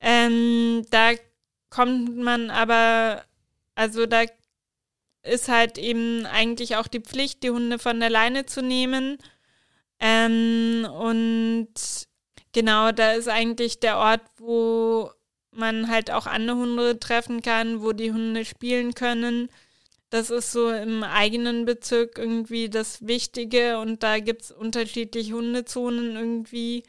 Ähm, 0.01 0.85
da 0.91 1.11
kommt 1.69 2.17
man 2.17 2.49
aber, 2.49 3.23
also 3.81 4.05
da 4.05 4.25
ist 5.23 5.47
halt 5.47 5.79
eben 5.79 6.27
eigentlich 6.27 6.75
auch 6.75 6.85
die 6.85 6.99
Pflicht, 6.99 7.41
die 7.41 7.49
Hunde 7.49 7.79
von 7.79 7.99
der 7.99 8.11
Leine 8.11 8.45
zu 8.45 8.61
nehmen. 8.61 9.17
Ähm, 9.99 10.87
und 10.99 11.73
genau, 12.53 12.91
da 12.91 13.13
ist 13.13 13.27
eigentlich 13.27 13.79
der 13.79 13.97
Ort, 13.97 14.21
wo 14.37 15.09
man 15.49 15.89
halt 15.89 16.11
auch 16.11 16.27
andere 16.27 16.57
Hunde 16.57 16.99
treffen 16.99 17.41
kann, 17.41 17.81
wo 17.81 17.91
die 17.91 18.11
Hunde 18.11 18.45
spielen 18.45 18.93
können. 18.93 19.49
Das 20.11 20.29
ist 20.29 20.51
so 20.51 20.69
im 20.71 21.03
eigenen 21.03 21.65
Bezirk 21.65 22.19
irgendwie 22.19 22.69
das 22.69 23.07
Wichtige 23.07 23.79
und 23.79 24.03
da 24.03 24.19
gibt 24.19 24.43
es 24.43 24.51
unterschiedliche 24.51 25.33
Hundezonen 25.33 26.15
irgendwie. 26.15 26.83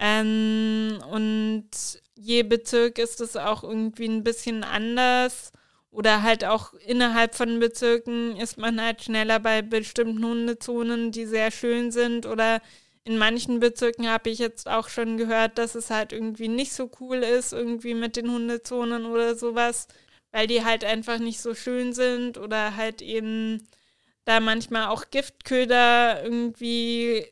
Ähm, 0.00 0.98
und 1.12 1.70
je 2.16 2.42
Bezirk 2.42 2.98
ist 2.98 3.20
es 3.20 3.36
auch 3.36 3.62
irgendwie 3.62 4.08
ein 4.08 4.24
bisschen 4.24 4.64
anders. 4.64 5.52
Oder 5.90 6.22
halt 6.22 6.44
auch 6.44 6.74
innerhalb 6.74 7.34
von 7.34 7.60
Bezirken 7.60 8.36
ist 8.36 8.58
man 8.58 8.80
halt 8.80 9.02
schneller 9.02 9.40
bei 9.40 9.62
bestimmten 9.62 10.24
Hundezonen, 10.24 11.12
die 11.12 11.26
sehr 11.26 11.50
schön 11.50 11.90
sind. 11.90 12.26
Oder 12.26 12.60
in 13.04 13.16
manchen 13.18 13.58
Bezirken 13.60 14.08
habe 14.08 14.30
ich 14.30 14.38
jetzt 14.38 14.68
auch 14.68 14.88
schon 14.88 15.16
gehört, 15.16 15.58
dass 15.58 15.74
es 15.74 15.90
halt 15.90 16.12
irgendwie 16.12 16.48
nicht 16.48 16.72
so 16.72 16.90
cool 17.00 17.18
ist, 17.18 17.52
irgendwie 17.52 17.94
mit 17.94 18.16
den 18.16 18.30
Hundezonen 18.30 19.06
oder 19.06 19.34
sowas 19.34 19.88
weil 20.32 20.46
die 20.46 20.64
halt 20.64 20.84
einfach 20.84 21.18
nicht 21.18 21.40
so 21.40 21.54
schön 21.54 21.92
sind 21.92 22.38
oder 22.38 22.76
halt 22.76 23.02
eben 23.02 23.66
da 24.24 24.40
manchmal 24.40 24.88
auch 24.88 25.06
Giftköder 25.10 26.22
irgendwie, 26.22 27.26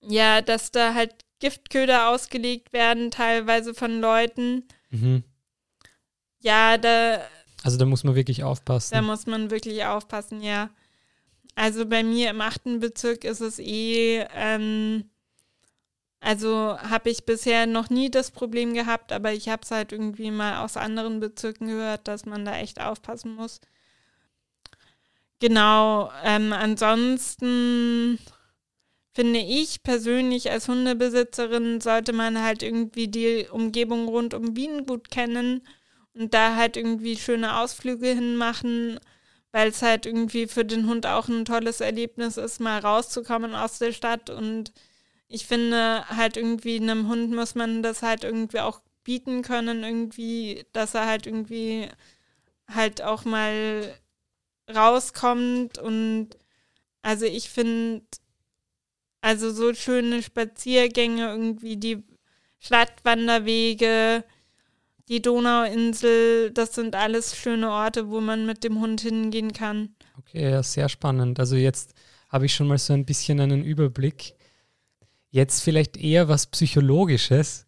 ja, 0.00 0.40
dass 0.40 0.70
da 0.70 0.94
halt 0.94 1.14
Giftköder 1.40 2.08
ausgelegt 2.08 2.72
werden, 2.72 3.10
teilweise 3.10 3.74
von 3.74 4.00
Leuten. 4.00 4.66
Mhm. 4.90 5.24
Ja, 6.40 6.78
da. 6.78 7.20
Also 7.62 7.76
da 7.76 7.84
muss 7.84 8.04
man 8.04 8.14
wirklich 8.14 8.42
aufpassen. 8.42 8.94
Da 8.94 9.02
muss 9.02 9.26
man 9.26 9.50
wirklich 9.50 9.84
aufpassen, 9.84 10.42
ja. 10.42 10.70
Also 11.54 11.84
bei 11.86 12.02
mir 12.02 12.30
im 12.30 12.40
achten 12.40 12.80
Bezirk 12.80 13.24
ist 13.24 13.40
es 13.40 13.58
eh 13.58 14.24
ähm, 14.34 15.04
also 16.20 16.78
habe 16.78 17.08
ich 17.08 17.24
bisher 17.24 17.66
noch 17.66 17.88
nie 17.88 18.10
das 18.10 18.30
Problem 18.30 18.74
gehabt, 18.74 19.10
aber 19.10 19.32
ich 19.32 19.48
habe 19.48 19.62
es 19.62 19.70
halt 19.70 19.92
irgendwie 19.92 20.30
mal 20.30 20.62
aus 20.62 20.76
anderen 20.76 21.18
Bezirken 21.18 21.66
gehört, 21.66 22.08
dass 22.08 22.26
man 22.26 22.44
da 22.44 22.58
echt 22.58 22.80
aufpassen 22.80 23.34
muss. 23.34 23.60
Genau, 25.38 26.12
ähm, 26.22 26.52
ansonsten 26.52 28.18
finde 29.14 29.40
ich 29.40 29.82
persönlich 29.82 30.50
als 30.50 30.68
Hundebesitzerin 30.68 31.80
sollte 31.80 32.12
man 32.12 32.42
halt 32.42 32.62
irgendwie 32.62 33.08
die 33.08 33.46
Umgebung 33.50 34.06
rund 34.06 34.34
um 34.34 34.54
Wien 34.56 34.86
gut 34.86 35.10
kennen 35.10 35.62
und 36.14 36.34
da 36.34 36.56
halt 36.56 36.76
irgendwie 36.76 37.16
schöne 37.16 37.58
Ausflüge 37.58 38.08
hinmachen, 38.08 38.98
weil 39.52 39.68
es 39.68 39.82
halt 39.82 40.06
irgendwie 40.06 40.46
für 40.46 40.64
den 40.64 40.86
Hund 40.86 41.06
auch 41.06 41.28
ein 41.28 41.44
tolles 41.44 41.80
Erlebnis 41.80 42.36
ist, 42.36 42.60
mal 42.60 42.80
rauszukommen 42.80 43.54
aus 43.54 43.78
der 43.78 43.92
Stadt. 43.92 44.30
Und 44.30 44.72
ich 45.28 45.46
finde 45.46 46.04
halt 46.08 46.36
irgendwie 46.36 46.76
einem 46.76 47.08
Hund 47.08 47.32
muss 47.32 47.54
man 47.54 47.82
das 47.82 48.02
halt 48.02 48.24
irgendwie 48.24 48.60
auch 48.60 48.80
bieten 49.04 49.42
können, 49.42 49.84
irgendwie, 49.84 50.66
dass 50.72 50.94
er 50.94 51.06
halt 51.06 51.26
irgendwie 51.26 51.88
halt 52.68 53.02
auch 53.02 53.24
mal 53.24 53.94
rauskommt. 54.74 55.78
Und 55.78 56.30
also 57.02 57.26
ich 57.26 57.50
finde 57.50 58.04
also 59.20 59.50
so 59.52 59.74
schöne 59.74 60.22
Spaziergänge, 60.22 61.28
irgendwie 61.28 61.76
die 61.76 62.02
Stadtwanderwege, 62.58 64.24
die 65.10 65.20
Donauinsel, 65.20 66.52
das 66.52 66.74
sind 66.74 66.94
alles 66.94 67.36
schöne 67.36 67.70
Orte, 67.70 68.08
wo 68.08 68.20
man 68.20 68.46
mit 68.46 68.62
dem 68.62 68.80
Hund 68.80 69.00
hingehen 69.00 69.52
kann. 69.52 69.90
Okay, 70.18 70.50
ja, 70.50 70.62
sehr 70.62 70.88
spannend. 70.88 71.40
Also 71.40 71.56
jetzt 71.56 71.94
habe 72.28 72.46
ich 72.46 72.54
schon 72.54 72.68
mal 72.68 72.78
so 72.78 72.92
ein 72.92 73.04
bisschen 73.04 73.40
einen 73.40 73.64
Überblick. 73.64 74.34
Jetzt 75.30 75.62
vielleicht 75.62 75.96
eher 75.96 76.28
was 76.28 76.46
Psychologisches. 76.46 77.66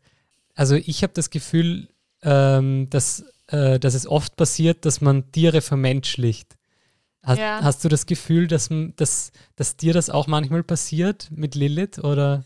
Also 0.55 0.77
ich 0.77 1.03
habe 1.03 1.13
das 1.15 1.31
Gefühl, 1.31 1.89
ähm, 2.23 2.89
dass, 2.91 3.25
äh, 3.49 3.81
dass 3.81 3.95
es 3.95 4.07
oft 4.07 4.37
passiert, 4.37 4.85
dass 4.85 5.01
man 5.01 5.33
Tiere 5.33 5.63
vermenschlicht. 5.63 6.57
Hast, 7.25 7.39
ja. 7.39 7.61
hast 7.61 7.85
du 7.85 7.89
das 7.89 8.07
Gefühl, 8.07 8.47
dass, 8.47 8.69
dass, 8.97 9.33
dass 9.57 9.77
dir 9.77 9.93
das 9.93 10.11
auch 10.11 10.29
manchmal 10.29 10.63
passiert 10.63 11.29
mit 11.33 11.57
Lilith 11.57 11.99
oder? 11.99 12.45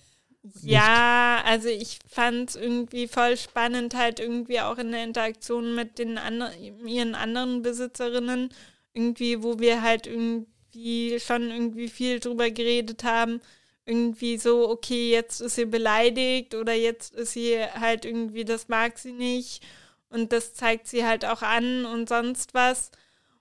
Ja, 0.63 1.43
also 1.45 1.69
ich 1.69 1.99
fand 2.09 2.51
es 2.51 2.57
irgendwie 2.57 3.09
voll 3.09 3.37
spannend, 3.37 3.95
halt 3.95 4.21
irgendwie 4.21 4.61
auch 4.61 4.79
in 4.79 4.93
der 4.93 5.05
Interaktion 5.05 5.75
mit 5.75 5.99
den 5.99 6.19
anderen, 6.19 6.87
ihren 6.87 7.15
anderen 7.15 7.63
Besitzerinnen, 7.63 8.51
irgendwie, 8.93 9.43
wo 9.43 9.59
wir 9.59 9.83
halt 9.83 10.07
irgendwie 10.07 11.19
schon 11.21 11.51
irgendwie 11.51 11.89
viel 11.89 12.21
drüber 12.21 12.51
geredet 12.51 13.05
haben 13.05 13.41
irgendwie 13.87 14.37
so, 14.37 14.69
okay, 14.69 15.11
jetzt 15.11 15.41
ist 15.41 15.55
sie 15.55 15.65
beleidigt 15.65 16.55
oder 16.55 16.75
jetzt 16.75 17.15
ist 17.15 17.33
sie 17.33 17.59
halt 17.65 18.05
irgendwie, 18.05 18.45
das 18.45 18.69
mag 18.69 18.99
sie 18.99 19.13
nicht 19.13 19.63
und 20.11 20.33
das 20.33 20.55
zeigt 20.55 20.89
sie 20.89 21.05
halt 21.05 21.25
auch 21.25 21.43
an 21.43 21.87
und 21.87 22.09
sonst 22.09 22.53
was. 22.53 22.91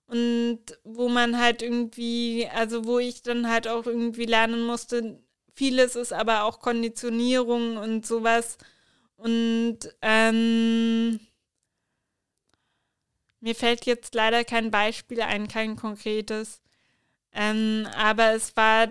Und 0.07 0.59
wo 0.83 1.09
man 1.09 1.39
halt 1.39 1.63
irgendwie, 1.63 2.47
also 2.53 2.85
wo 2.85 2.99
ich 2.99 3.23
dann 3.23 3.49
halt 3.49 3.67
auch 3.67 3.87
irgendwie 3.87 4.25
lernen 4.25 4.63
musste, 4.63 5.19
vieles 5.55 5.95
ist 5.95 6.13
aber 6.13 6.43
auch 6.43 6.59
Konditionierung 6.59 7.77
und 7.77 8.05
sowas. 8.05 8.57
Und 9.17 9.79
ähm, 10.01 11.19
mir 13.39 13.55
fällt 13.55 13.85
jetzt 13.85 14.13
leider 14.13 14.43
kein 14.43 14.71
Beispiel 14.71 15.21
ein, 15.21 15.47
kein 15.47 15.75
konkretes. 15.75 16.61
Ähm, 17.31 17.87
aber 17.95 18.33
es 18.33 18.55
war 18.55 18.89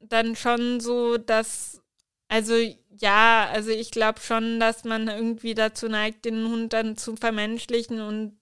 dann 0.00 0.36
schon 0.36 0.80
so, 0.80 1.18
dass, 1.18 1.82
also 2.28 2.54
ja, 2.90 3.48
also 3.50 3.70
ich 3.70 3.90
glaube 3.90 4.20
schon, 4.20 4.60
dass 4.60 4.84
man 4.84 5.08
irgendwie 5.08 5.54
dazu 5.54 5.88
neigt, 5.88 6.24
den 6.24 6.46
Hund 6.48 6.72
dann 6.72 6.96
zu 6.96 7.16
vermenschlichen 7.16 8.00
und 8.00 8.38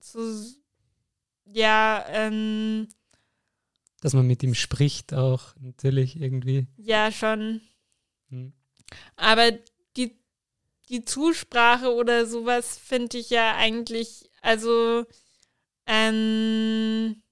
zu, 0.00 0.54
ja, 1.46 2.04
ähm, 2.08 2.88
dass 4.04 4.12
man 4.12 4.26
mit 4.26 4.42
ihm 4.42 4.54
spricht 4.54 5.14
auch 5.14 5.56
natürlich 5.58 6.20
irgendwie. 6.20 6.66
Ja, 6.76 7.10
schon. 7.10 7.62
Hm. 8.28 8.52
Aber 9.16 9.50
die, 9.96 10.14
die 10.90 11.06
Zusprache 11.06 11.90
oder 11.94 12.26
sowas 12.26 12.76
finde 12.76 13.16
ich 13.16 13.30
ja 13.30 13.56
eigentlich, 13.56 14.28
also 14.42 15.06
ähm, 15.86 17.22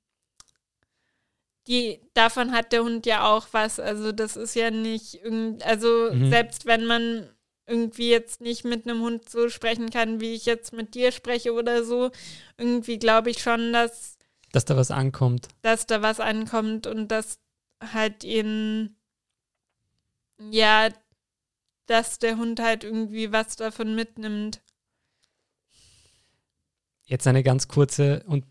die, 1.67 2.00
davon 2.14 2.52
hat 2.52 2.73
der 2.73 2.85
Hund 2.85 3.05
ja 3.05 3.31
auch 3.31 3.49
was. 3.52 3.79
Also 3.79 4.11
das 4.11 4.38
ist 4.38 4.55
ja 4.55 4.71
nicht 4.71 5.21
also 5.64 6.09
mhm. 6.11 6.31
selbst 6.31 6.64
wenn 6.64 6.87
man 6.87 7.29
irgendwie 7.67 8.09
jetzt 8.09 8.41
nicht 8.41 8.64
mit 8.64 8.88
einem 8.88 9.02
Hund 9.02 9.29
so 9.29 9.50
sprechen 9.50 9.91
kann, 9.91 10.23
wie 10.23 10.33
ich 10.33 10.47
jetzt 10.47 10.73
mit 10.73 10.95
dir 10.95 11.12
spreche 11.12 11.52
oder 11.52 11.85
so, 11.85 12.11
irgendwie 12.57 12.99
glaube 12.99 13.29
ich 13.29 13.43
schon, 13.43 13.75
dass 13.75 14.12
dass 14.52 14.64
da 14.64 14.76
was 14.76 14.90
ankommt. 14.90 15.49
Dass 15.62 15.87
da 15.87 16.02
was 16.02 16.21
ankommt 16.21 16.87
und 16.87 17.09
dass 17.09 17.38
halt 17.80 18.23
ihn 18.25 18.97
ja, 20.38 20.88
dass 21.87 22.18
der 22.18 22.37
Hund 22.37 22.61
halt 22.61 22.85
irgendwie 22.85 23.32
was 23.32 23.56
davon 23.56 23.94
mitnimmt. 23.94 24.61
Jetzt 27.04 27.26
eine 27.26 27.42
ganz 27.42 27.68
kurze 27.68 28.23
und 28.26 28.44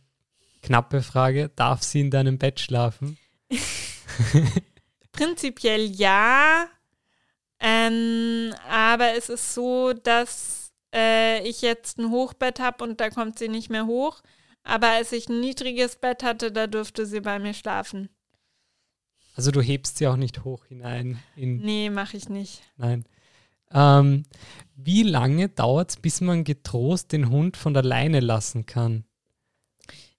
Knappe 0.61 1.01
Frage, 1.01 1.49
darf 1.55 1.81
sie 1.81 2.01
in 2.01 2.11
deinem 2.11 2.37
Bett 2.37 2.59
schlafen? 2.59 3.17
Prinzipiell 5.11 5.85
ja, 5.85 6.67
ähm, 7.59 8.53
aber 8.69 9.13
es 9.15 9.29
ist 9.29 9.53
so, 9.53 9.93
dass 9.93 10.71
äh, 10.93 11.47
ich 11.47 11.61
jetzt 11.61 11.97
ein 11.97 12.11
Hochbett 12.11 12.59
habe 12.59 12.83
und 12.83 12.99
da 12.99 13.09
kommt 13.09 13.39
sie 13.39 13.47
nicht 13.47 13.69
mehr 13.69 13.85
hoch. 13.87 14.21
Aber 14.63 14.89
als 14.89 15.11
ich 15.11 15.27
ein 15.27 15.39
niedriges 15.39 15.95
Bett 15.95 16.23
hatte, 16.23 16.51
da 16.51 16.67
durfte 16.67 17.05
sie 17.05 17.21
bei 17.21 17.39
mir 17.39 17.53
schlafen. 17.53 18.09
Also 19.35 19.51
du 19.51 19.61
hebst 19.61 19.97
sie 19.97 20.07
auch 20.07 20.17
nicht 20.17 20.43
hoch 20.43 20.65
hinein? 20.65 21.19
In 21.35 21.57
nee, 21.57 21.89
mache 21.89 22.17
ich 22.17 22.29
nicht. 22.29 22.61
Nein. 22.77 23.05
Ähm, 23.73 24.23
wie 24.75 25.03
lange 25.03 25.49
dauert 25.49 25.91
es, 25.91 25.97
bis 25.97 26.21
man 26.21 26.43
getrost 26.43 27.11
den 27.11 27.29
Hund 27.29 27.55
von 27.57 27.73
der 27.73 27.83
Leine 27.83 28.19
lassen 28.19 28.65
kann? 28.65 29.05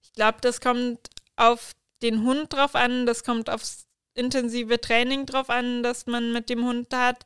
Ich 0.01 0.13
glaube, 0.13 0.39
das 0.41 0.59
kommt 0.59 1.09
auf 1.35 1.73
den 2.01 2.23
Hund 2.23 2.53
drauf 2.53 2.75
an, 2.75 3.05
das 3.05 3.23
kommt 3.23 3.49
aufs 3.49 3.85
intensive 4.15 4.79
Training 4.81 5.25
drauf 5.25 5.49
an, 5.49 5.83
das 5.83 6.05
man 6.05 6.33
mit 6.33 6.49
dem 6.49 6.65
Hund 6.65 6.93
hat. 6.93 7.23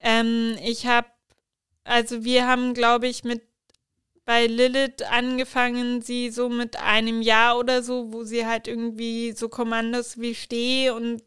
Ähm, 0.00 0.56
ich 0.62 0.86
habe, 0.86 1.08
also 1.84 2.24
wir 2.24 2.46
haben, 2.46 2.74
glaube 2.74 3.08
ich, 3.08 3.24
mit 3.24 3.42
bei 4.26 4.46
Lilith 4.46 5.02
angefangen, 5.04 6.02
sie 6.02 6.30
so 6.30 6.48
mit 6.48 6.76
einem 6.76 7.22
Jahr 7.22 7.58
oder 7.58 7.82
so, 7.82 8.12
wo 8.12 8.24
sie 8.24 8.44
halt 8.44 8.68
irgendwie 8.68 9.32
so 9.32 9.48
Kommandos 9.48 10.20
wie 10.20 10.34
Steh 10.34 10.90
und 10.90 11.22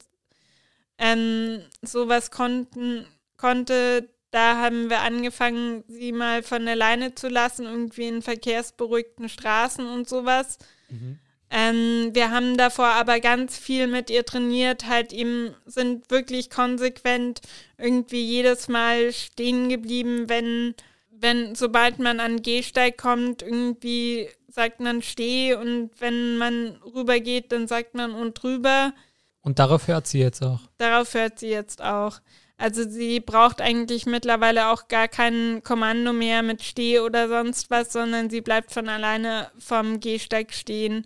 ähm, 0.99 1.61
sowas 1.81 2.29
konnten, 2.29 3.07
konnte. 3.37 4.09
Da 4.31 4.57
haben 4.57 4.89
wir 4.89 4.99
angefangen, 4.99 5.83
sie 5.87 6.11
mal 6.11 6.43
von 6.43 6.65
der 6.65 6.75
Leine 6.75 7.15
zu 7.15 7.29
lassen, 7.29 7.65
irgendwie 7.65 8.07
in 8.07 8.21
verkehrsberuhigten 8.21 9.29
Straßen 9.29 9.87
und 9.87 10.07
sowas. 10.07 10.59
Mhm. 10.89 11.19
Ähm, 11.51 12.09
wir 12.13 12.29
haben 12.29 12.57
davor 12.57 12.87
aber 12.87 13.19
ganz 13.21 13.57
viel 13.57 13.87
mit 13.87 14.11
ihr 14.11 14.23
trainiert, 14.23 14.85
halt 14.85 15.13
eben 15.13 15.55
sind 15.65 16.11
wirklich 16.11 16.51
konsequent 16.51 17.41
irgendwie 17.77 18.23
jedes 18.23 18.67
Mal 18.67 19.11
stehen 19.13 19.67
geblieben, 19.69 20.29
wenn, 20.29 20.75
wenn, 21.21 21.55
sobald 21.55 21.99
man 21.99 22.19
an 22.19 22.41
Gehsteig 22.41 22.97
kommt, 22.97 23.41
irgendwie 23.41 24.29
sagt 24.47 24.79
man 24.79 25.01
steh 25.01 25.53
und 25.53 25.91
wenn 25.99 26.37
man 26.37 26.79
rübergeht, 26.95 27.51
dann 27.51 27.67
sagt 27.67 27.93
man 27.93 28.13
und 28.13 28.41
drüber. 28.41 28.93
Und 29.41 29.59
darauf 29.59 29.87
hört 29.87 30.07
sie 30.07 30.19
jetzt 30.19 30.43
auch. 30.43 30.61
Darauf 30.77 31.13
hört 31.13 31.39
sie 31.39 31.49
jetzt 31.49 31.81
auch. 31.81 32.19
Also 32.57 32.87
sie 32.87 33.21
braucht 33.21 33.61
eigentlich 33.61 34.05
mittlerweile 34.05 34.67
auch 34.67 34.89
gar 34.89 35.07
kein 35.07 35.61
Kommando 35.63 36.11
mehr 36.11 36.43
mit 36.43 36.61
Steh 36.61 36.99
oder 36.99 37.29
sonst 37.29 37.69
was, 37.69 37.93
sondern 37.93 38.29
sie 38.29 38.41
bleibt 38.41 38.71
von 38.73 38.89
alleine 38.89 39.49
vom 39.57 40.01
Gehsteig 40.01 40.53
stehen. 40.53 41.05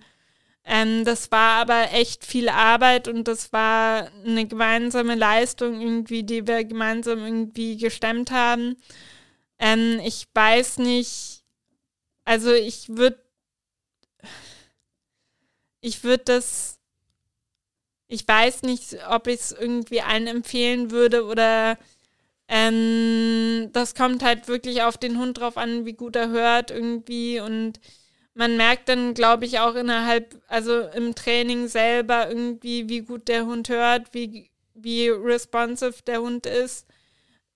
Ähm, 0.65 1.05
das 1.05 1.31
war 1.31 1.61
aber 1.61 1.91
echt 1.93 2.25
viel 2.25 2.49
Arbeit 2.49 3.07
und 3.07 3.27
das 3.27 3.53
war 3.53 4.09
eine 4.25 4.47
gemeinsame 4.47 5.13
Leistung 5.13 5.79
irgendwie, 5.79 6.23
die 6.23 6.47
wir 6.47 6.63
gemeinsam 6.63 7.19
irgendwie 7.19 7.77
gestemmt 7.77 8.31
haben. 8.31 8.77
Ähm, 9.59 9.99
ich 10.03 10.27
weiß 10.33 10.77
nicht, 10.79 11.43
also 12.25 12.51
ich 12.53 12.89
würde, 12.89 13.19
ich 15.81 16.03
würde 16.03 16.23
das, 16.25 16.79
ich 18.07 18.27
weiß 18.27 18.63
nicht, 18.63 18.97
ob 19.09 19.27
ich 19.27 19.39
es 19.39 19.51
irgendwie 19.51 20.01
allen 20.01 20.27
empfehlen 20.27 20.91
würde 20.91 21.25
oder 21.25 21.77
ähm, 22.47 23.69
das 23.73 23.95
kommt 23.95 24.23
halt 24.23 24.47
wirklich 24.47 24.83
auf 24.83 24.97
den 24.97 25.17
Hund 25.19 25.39
drauf 25.39 25.57
an, 25.57 25.85
wie 25.85 25.93
gut 25.93 26.15
er 26.15 26.29
hört 26.29 26.71
irgendwie 26.71 27.39
und 27.41 27.79
man 28.35 28.57
merkt 28.57 28.89
dann, 28.89 29.13
glaube 29.15 29.45
ich, 29.45 29.59
auch 29.59 29.75
innerhalb, 29.75 30.41
also 30.47 30.81
im 30.81 31.15
Training 31.15 31.67
selber 31.67 32.29
irgendwie, 32.29 32.89
wie 32.89 33.01
gut 33.01 33.27
der 33.29 33.45
Hund 33.47 33.69
hört, 33.69 34.13
wie, 34.13 34.51
wie 34.75 35.09
responsive 35.09 36.03
der 36.07 36.21
Hund 36.21 36.45
ist. 36.47 36.87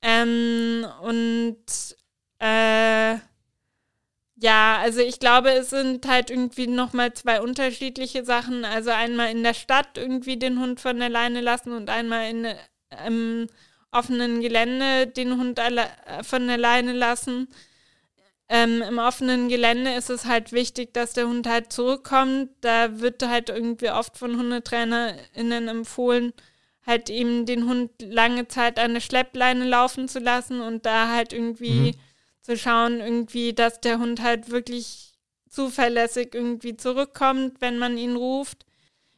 Ähm, 0.02 0.86
und 1.02 1.58
äh, 2.40 3.18
ja, 4.40 4.78
also 4.78 5.02
ich 5.02 5.20
glaube, 5.20 5.50
es 5.52 5.72
sind 5.72 6.08
halt 6.08 6.30
irgendwie 6.30 6.68
nochmal 6.68 7.14
zwei 7.14 7.42
unterschiedliche 7.42 8.24
Sachen. 8.24 8.66
Also 8.66 8.92
einmal 8.92 9.32
in 9.32 9.44
der 9.44 9.56
Stadt 9.56 9.98
irgendwie 9.98 10.38
den 10.38 10.60
Hund 10.60 10.80
von 10.80 11.00
der 11.00 11.10
Leine 11.10 11.42
lassen 11.42 11.72
und 11.72 11.90
einmal 11.90 12.30
in, 12.30 12.48
im 13.06 13.48
offenen 13.92 14.42
Gelände 14.42 15.08
den 15.08 15.38
Hund 15.40 15.60
von 16.24 16.48
der 16.48 16.58
Leine 16.58 16.94
lassen. 16.94 17.48
Ähm, 18.50 18.82
Im 18.82 18.98
offenen 18.98 19.50
Gelände 19.50 19.94
ist 19.94 20.10
es 20.10 20.26
halt 20.26 20.54
wichtig, 20.54 20.94
dass 20.94 21.14
der 21.14 21.28
Hund 21.28 21.48
halt 21.48 21.74
zurückkommt. 21.74 22.52
Da 22.62 23.00
wird 23.02 23.28
halt 23.28 23.50
irgendwie 23.50 23.90
oft 23.90 24.18
von 24.18 24.38
HundetrainerInnen 24.38 25.68
empfohlen, 25.68 26.32
halt 26.88 27.10
eben 27.10 27.46
den 27.46 27.68
Hund 27.68 27.92
lange 28.00 28.48
Zeit 28.48 28.80
an 28.80 28.94
der 28.94 29.02
Schleppleine 29.02 29.66
laufen 29.66 30.08
zu 30.08 30.20
lassen 30.20 30.62
und 30.62 30.86
da 30.86 31.14
halt 31.14 31.34
irgendwie 31.34 31.92
mhm. 31.92 31.96
zu 32.42 32.58
schauen, 32.58 33.02
irgendwie, 33.02 33.54
dass 33.54 33.82
der 33.82 34.00
Hund 34.00 34.22
halt 34.22 34.50
wirklich 34.50 35.14
zuverlässig 35.50 36.34
irgendwie 36.34 36.78
zurückkommt, 36.78 37.60
wenn 37.60 37.78
man 37.78 37.98
ihn 37.98 38.16
ruft. 38.16 38.66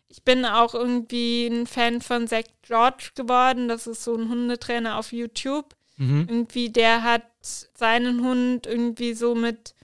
Ich 0.08 0.24
bin 0.24 0.46
auch 0.46 0.74
irgendwie 0.74 1.46
ein 1.46 1.68
Fan 1.68 2.02
von 2.02 2.28
Zach 2.28 2.46
George 2.64 3.12
geworden. 3.16 3.68
Das 3.68 3.86
ist 3.86 4.04
so 4.04 4.16
ein 4.16 4.30
Hundetrainer 4.30 4.98
auf 4.98 5.14
YouTube. 5.14 5.76
Mhm. 5.98 6.26
Irgendwie, 6.28 6.72
der 6.72 7.04
hat 7.04 7.24
seinen 7.42 8.24
Hund 8.24 8.66
irgendwie 8.66 9.14
so 9.14 9.36
mit 9.36 9.76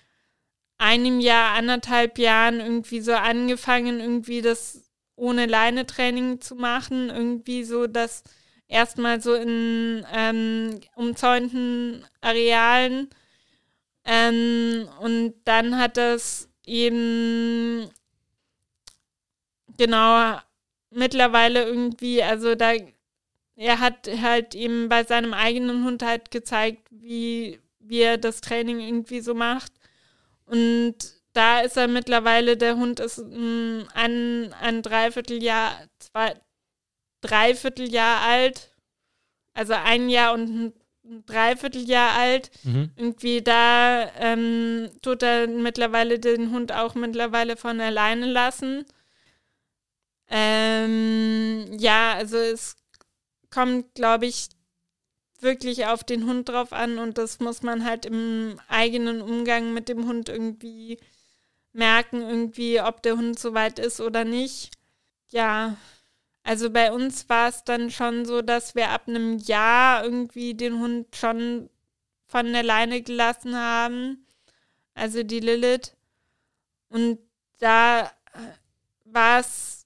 einem 0.80 1.20
Jahr, 1.20 1.54
anderthalb 1.54 2.18
Jahren 2.18 2.60
irgendwie 2.60 3.02
so 3.02 3.14
angefangen, 3.14 4.00
irgendwie 4.00 4.42
das 4.42 4.85
ohne 5.16 5.46
Leine-Training 5.46 6.42
zu 6.42 6.56
machen. 6.56 7.10
Irgendwie 7.10 7.64
so, 7.64 7.88
dass 7.88 8.24
erstmal 8.68 9.22
so 9.22 9.34
in 9.34 10.06
ähm, 10.14 10.82
umzäunten 10.96 12.06
Arealen. 12.22 13.10
Ähm, 14.06 14.88
und 15.00 15.34
dann 15.46 15.78
hat 15.78 15.98
das 15.98 16.50
eben 16.66 17.90
genau 19.78 20.40
mittlerweile 20.92 21.64
irgendwie, 21.66 22.24
also 22.24 22.56
da 22.56 22.74
er 23.58 23.80
hat 23.80 24.10
halt 24.22 24.54
eben 24.54 24.90
bei 24.90 25.04
seinem 25.04 25.34
eigenen 25.34 25.86
Hund 25.86 26.04
halt 26.04 26.30
gezeigt, 26.30 26.88
wie, 26.92 27.60
wie 27.80 28.02
er 28.02 28.18
das 28.18 28.42
Training 28.42 28.80
irgendwie 28.82 29.22
so 29.22 29.34
macht. 29.34 29.72
Und 30.46 31.15
da 31.36 31.60
ist 31.60 31.76
er 31.76 31.88
mittlerweile, 31.88 32.56
der 32.56 32.78
Hund 32.78 33.00
ist 33.00 33.18
ein, 33.20 33.88
ein, 33.94 34.54
ein 34.54 34.82
Dreivierteljahr, 34.82 35.86
zwei, 36.00 36.34
Dreivierteljahr 37.22 38.22
alt, 38.22 38.72
also 39.54 39.74
ein 39.74 40.10
Jahr 40.10 40.34
und 40.34 40.48
ein 40.48 40.74
Dreivierteljahr 41.26 42.14
alt. 42.14 42.52
Mhm. 42.64 42.90
Irgendwie 42.96 43.42
da 43.42 44.10
ähm, 44.18 44.90
tut 45.02 45.24
er 45.24 45.48
mittlerweile 45.48 46.20
den 46.20 46.52
Hund 46.52 46.72
auch 46.72 46.96
mittlerweile 46.96 47.58
von 47.58 47.82
alleine 47.82 48.28
lassen. 48.28 48.86
Ähm, 50.30 51.68
ja, 51.78 52.14
also 52.14 52.38
es 52.38 52.78
kommt, 53.52 53.94
glaube 53.94 54.26
ich, 54.26 54.48
wirklich 55.42 55.86
auf 55.86 56.06
den 56.06 56.26
Hund 56.26 56.48
drauf 56.48 56.72
an 56.72 56.98
und 56.98 57.18
das 57.18 57.40
muss 57.40 57.62
man 57.62 57.84
halt 57.84 58.06
im 58.06 58.60
eigenen 58.70 59.22
Umgang 59.22 59.74
mit 59.74 59.90
dem 59.90 60.08
Hund 60.08 60.30
irgendwie 60.30 60.98
merken, 61.76 62.22
irgendwie, 62.22 62.82
ob 62.82 63.04
der 63.04 63.18
Hund 63.18 63.38
so 63.38 63.54
weit 63.54 63.80
ist 63.80 64.02
oder 64.02 64.26
nicht. 64.26 64.72
Ja, 65.30 65.78
also 66.44 66.70
bei 66.70 66.92
uns 66.92 67.28
war 67.30 67.50
es 67.50 67.64
dann 67.64 67.92
schon 67.92 68.26
so, 68.26 68.42
dass 68.42 68.76
wir 68.76 68.90
ab 68.90 69.08
einem 69.08 69.38
Jahr 69.40 70.04
irgendwie 70.04 70.54
den 70.54 70.80
Hund 70.80 71.16
schon 71.16 71.70
von 72.28 72.52
der 72.54 72.64
Leine 72.64 73.02
gelassen 73.02 73.56
haben, 73.56 74.26
also 74.94 75.24
die 75.24 75.40
Lilith. 75.40 75.96
Und 76.90 77.20
da 77.60 78.12
war 79.06 79.40
es 79.40 79.86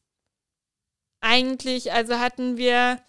eigentlich, 1.21 1.91
also 1.93 2.19
hatten 2.19 2.57
wir 2.57 3.01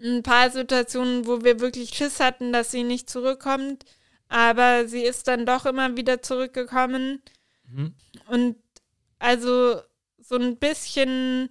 ein 0.00 0.22
paar 0.22 0.50
Situationen, 0.50 1.26
wo 1.26 1.42
wir 1.42 1.60
wirklich 1.60 1.90
Schiss 1.90 2.20
hatten, 2.20 2.52
dass 2.52 2.70
sie 2.70 2.84
nicht 2.84 3.10
zurückkommt. 3.10 3.84
Aber 4.28 4.86
sie 4.86 5.02
ist 5.02 5.26
dann 5.28 5.46
doch 5.46 5.66
immer 5.66 5.96
wieder 5.96 6.22
zurückgekommen. 6.22 7.22
Mhm. 7.70 7.94
Und 8.28 8.56
also 9.18 9.80
so 10.18 10.36
ein 10.36 10.56
bisschen 10.56 11.48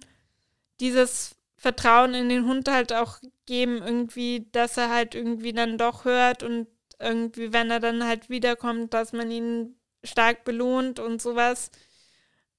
dieses 0.80 1.36
Vertrauen 1.56 2.14
in 2.14 2.28
den 2.28 2.46
Hund 2.46 2.68
halt 2.68 2.92
auch 2.92 3.18
geben, 3.46 3.82
irgendwie, 3.82 4.48
dass 4.52 4.76
er 4.76 4.90
halt 4.90 5.14
irgendwie 5.14 5.52
dann 5.52 5.78
doch 5.78 6.04
hört 6.04 6.42
und 6.42 6.68
irgendwie, 7.00 7.52
wenn 7.52 7.70
er 7.70 7.80
dann 7.80 8.04
halt 8.04 8.28
wiederkommt, 8.30 8.94
dass 8.94 9.12
man 9.12 9.30
ihn 9.30 9.76
stark 10.04 10.44
belohnt 10.44 11.00
und 11.00 11.20
sowas. 11.20 11.70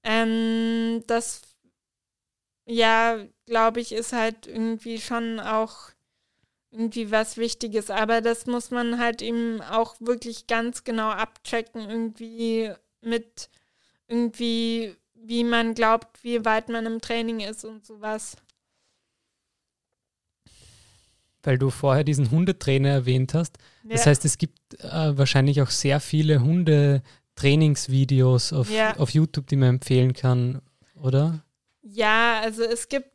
Ähm, 0.02 1.02
das 1.06 1.42
ja, 2.66 3.18
glaube 3.46 3.80
ich, 3.80 3.92
ist 3.92 4.12
halt 4.12 4.46
irgendwie 4.46 5.00
schon 5.00 5.40
auch 5.40 5.90
irgendwie 6.70 7.10
was 7.10 7.36
Wichtiges. 7.36 7.90
Aber 7.90 8.20
das 8.20 8.46
muss 8.46 8.70
man 8.70 8.98
halt 8.98 9.22
eben 9.22 9.60
auch 9.62 9.96
wirklich 10.00 10.46
ganz 10.46 10.84
genau 10.84 11.10
abchecken, 11.10 11.88
irgendwie 11.90 12.72
mit 13.02 13.50
irgendwie, 14.08 14.94
wie 15.14 15.44
man 15.44 15.74
glaubt, 15.74 16.22
wie 16.22 16.44
weit 16.44 16.68
man 16.68 16.86
im 16.86 17.00
Training 17.00 17.40
ist 17.40 17.64
und 17.64 17.86
sowas. 17.86 18.36
weil 21.42 21.58
du 21.58 21.70
vorher 21.70 22.04
diesen 22.04 22.30
Hundetrainer 22.30 22.90
erwähnt 22.90 23.32
hast. 23.34 23.58
Ja. 23.84 23.94
Das 23.94 24.06
heißt, 24.06 24.24
es 24.24 24.38
gibt 24.38 24.82
äh, 24.82 25.18
wahrscheinlich 25.18 25.60
auch 25.62 25.70
sehr 25.70 26.00
viele 26.00 26.40
Hundetrainingsvideos 26.40 28.52
auf, 28.52 28.68
ja. 28.70 28.96
auf 28.96 29.10
YouTube, 29.10 29.46
die 29.46 29.54
man 29.56 29.70
empfehlen 29.70 30.12
kann, 30.12 30.60
oder? 31.02 31.42
Ja, 31.82 32.40
also 32.42 32.62
es 32.62 32.88
gibt 32.88 33.10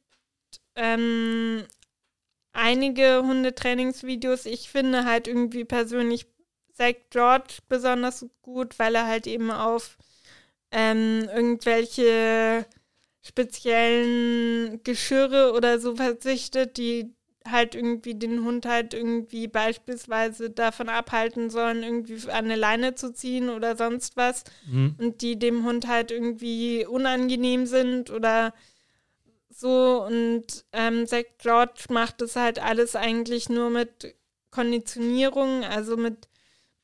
ähm, 0.75 1.63
einige 2.51 3.21
Hundetrainingsvideos. 3.23 4.45
Ich 4.45 4.69
finde 4.69 5.05
halt 5.05 5.27
irgendwie 5.27 5.65
persönlich 5.65 6.25
Zach 6.75 6.95
George 7.09 7.59
besonders 7.69 8.25
gut, 8.41 8.77
weil 8.79 8.95
er 8.95 9.07
halt 9.07 9.27
eben 9.27 9.49
auf 9.49 9.97
ähm, 10.71 11.27
irgendwelche 11.33 12.65
speziellen 13.21 14.83
Geschirre 14.83 15.53
oder 15.53 15.79
so 15.79 15.95
verzichtet, 15.95 16.77
die 16.77 17.15
halt 17.49 17.75
irgendwie 17.75 18.15
den 18.15 18.43
Hund 18.43 18.65
halt 18.65 18.93
irgendwie 18.93 19.47
beispielsweise 19.47 20.49
davon 20.49 20.89
abhalten 20.89 21.49
sollen, 21.49 21.83
irgendwie 21.83 22.29
an 22.29 22.45
eine 22.45 22.55
Leine 22.55 22.95
zu 22.95 23.13
ziehen 23.13 23.49
oder 23.49 23.75
sonst 23.75 24.17
was 24.17 24.43
mhm. 24.67 24.95
und 24.97 25.21
die 25.21 25.37
dem 25.37 25.63
Hund 25.63 25.87
halt 25.87 26.11
irgendwie 26.11 26.85
unangenehm 26.85 27.67
sind 27.67 28.09
oder 28.09 28.53
so 29.49 30.03
und 30.05 30.65
ähm, 30.73 31.07
Zach 31.07 31.23
George 31.37 31.85
macht 31.89 32.21
das 32.21 32.35
halt 32.35 32.59
alles 32.59 32.95
eigentlich 32.95 33.47
nur 33.47 33.69
mit 33.69 34.15
Konditionierung, 34.49 35.63
also 35.63 35.97
mit 35.97 36.27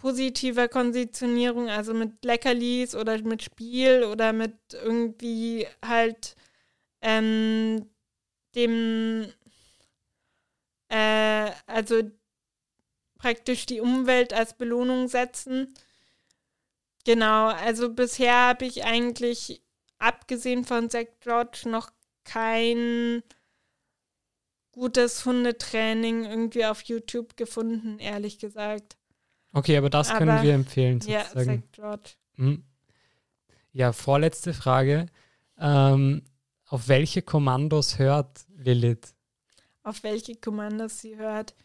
positiver 0.02 0.68
Konditionierung, 0.68 1.70
also 1.70 1.94
mit 1.94 2.26
Leckerlis 2.26 2.96
oder 2.96 3.22
mit 3.22 3.44
Spiel 3.44 4.04
oder 4.04 4.34
mit 4.34 4.56
irgendwie 4.74 5.68
halt 5.86 6.36
ähm, 7.02 7.88
dem 8.56 9.32
äh, 10.90 11.52
also 11.68 12.02
praktisch 13.20 13.68
die 13.68 13.80
Umwelt 13.80 14.34
als 14.34 14.58
Belohnung 14.58 15.08
setzen. 15.08 15.72
Genau, 17.06 17.50
also 17.50 17.94
bisher 17.94 18.34
habe 18.34 18.66
ich 18.66 18.84
eigentlich, 18.84 19.62
abgesehen 20.00 20.66
von 20.66 20.90
Zach 20.90 21.06
George, 21.20 21.64
noch 21.66 21.92
kein 22.24 23.22
gutes 24.72 25.26
Hundetraining 25.26 26.26
irgendwie 26.26 26.66
auf 26.66 26.82
YouTube 26.84 27.38
gefunden, 27.38 28.00
ehrlich 28.00 28.40
gesagt. 28.40 28.98
Okay, 29.54 29.78
aber 29.78 29.90
das 29.90 30.10
aber, 30.10 30.20
können 30.20 30.44
wir 30.44 30.54
empfehlen. 30.54 31.02
Sozusagen. 31.02 31.50
Ja, 31.50 31.56
Zach 31.58 31.72
George. 31.72 32.10
Mhm. 32.36 32.64
Ja, 33.74 33.94
vorletzte 33.94 34.54
Frage. 34.54 35.08
Ähm, 35.58 36.24
auf 36.68 36.88
welche 36.88 37.22
Kommandos 37.22 38.00
hört 38.00 38.46
Lilith? 38.56 39.14
auf 39.84 40.04
welche 40.04 40.36
Kommandos 40.36 41.00
sie 41.00 41.18
hört. 41.18 41.56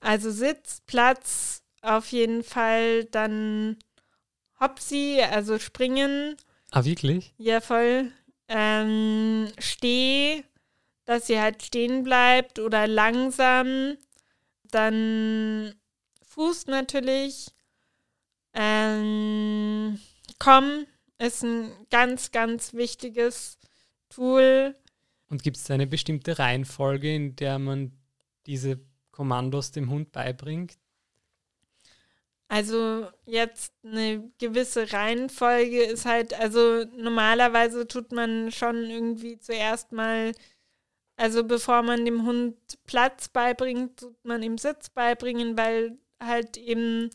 Also 0.00 0.30
Sitz, 0.30 0.82
Platz, 0.86 1.62
auf 1.82 2.10
jeden 2.12 2.42
Fall 2.42 3.04
dann 3.04 3.76
Hopsi, 4.60 5.20
also 5.30 5.58
springen. 5.58 6.36
Ah, 6.70 6.84
wirklich? 6.84 7.34
Ja, 7.38 7.60
voll. 7.60 8.10
Ähm, 8.48 9.48
steh, 9.58 10.42
dass 11.04 11.26
sie 11.26 11.40
halt 11.40 11.62
stehen 11.62 12.02
bleibt 12.02 12.58
oder 12.58 12.86
langsam. 12.86 13.96
Dann 14.70 15.74
Fuß 16.38 16.68
natürlich. 16.68 17.48
Ähm, 18.54 19.98
komm 20.38 20.86
ist 21.18 21.42
ein 21.42 21.72
ganz, 21.90 22.30
ganz 22.30 22.74
wichtiges 22.74 23.58
Tool. 24.08 24.76
Und 25.30 25.42
gibt 25.42 25.56
es 25.56 25.68
eine 25.68 25.88
bestimmte 25.88 26.38
Reihenfolge, 26.38 27.12
in 27.12 27.34
der 27.34 27.58
man 27.58 27.90
diese 28.46 28.78
Kommandos 29.10 29.72
dem 29.72 29.90
Hund 29.90 30.12
beibringt? 30.12 30.78
Also 32.46 33.08
jetzt 33.26 33.72
eine 33.84 34.30
gewisse 34.38 34.92
Reihenfolge 34.92 35.82
ist 35.82 36.06
halt, 36.06 36.34
also 36.34 36.84
normalerweise 36.96 37.88
tut 37.88 38.12
man 38.12 38.52
schon 38.52 38.84
irgendwie 38.84 39.40
zuerst 39.40 39.90
mal, 39.90 40.32
also 41.16 41.42
bevor 41.42 41.82
man 41.82 42.04
dem 42.04 42.24
Hund 42.24 42.56
Platz 42.86 43.28
beibringt, 43.28 43.98
tut 43.98 44.24
man 44.24 44.44
ihm 44.44 44.56
Sitz 44.56 44.88
beibringen, 44.88 45.58
weil 45.58 45.98
halt 46.20 46.56
eben 46.56 47.10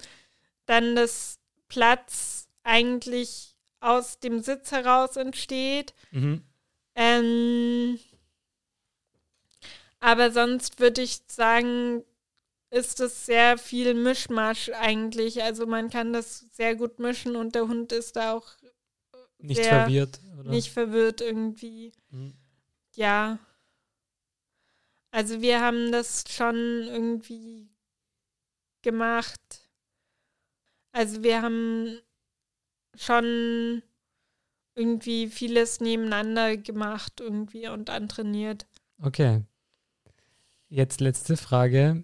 dann 0.66 0.96
das 0.96 1.39
Platz 1.68 2.48
eigentlich 2.63 3.56
aus 3.80 4.20
dem 4.20 4.42
Sitz 4.42 4.72
heraus 4.72 5.18
entsteht. 5.18 5.94
Mhm. 6.12 6.44
Ähm, 6.96 8.00
aber 10.00 10.32
sonst 10.32 10.80
würde 10.80 11.02
ich 11.02 11.22
sagen, 11.28 12.04
ist 12.70 13.00
es 13.00 13.26
sehr 13.26 13.58
viel 13.58 13.94
Mischmasch 13.94 14.70
eigentlich. 14.70 15.44
Also 15.44 15.66
man 15.66 15.89
kann 15.89 16.12
das 16.12 16.46
sehr 16.52 16.76
gut 16.76 17.00
mischen 17.00 17.36
und 17.36 17.56
der 17.56 17.68
Hund 17.68 17.92
ist 17.92 18.16
da 18.16 18.34
auch 18.34 18.48
nicht 19.38 19.66
verwirrt. 19.66 20.20
Oder? 20.39 20.50
Nicht 20.50 20.72
verwirrt 20.72 21.22
irgendwie. 21.22 21.92
Mhm. 22.10 22.34
Ja. 22.96 23.39
Also 25.12 25.42
wir 25.42 25.62
haben 25.62 25.92
das 25.92 26.24
schon 26.30 26.56
irgendwie 26.56 27.70
gemacht. 28.84 29.69
Also 30.91 31.24
wir 31.24 31.41
haben 31.41 32.00
schon 32.96 33.82
irgendwie 34.76 35.28
vieles 35.28 35.80
nebeneinander 35.80 36.58
gemacht 36.58 37.19
irgendwie 37.19 37.67
und 37.67 37.89
antrainiert. 37.89 38.67
Okay. 39.02 39.43
Jetzt 40.69 41.02
letzte 41.02 41.38
Frage. 41.38 42.04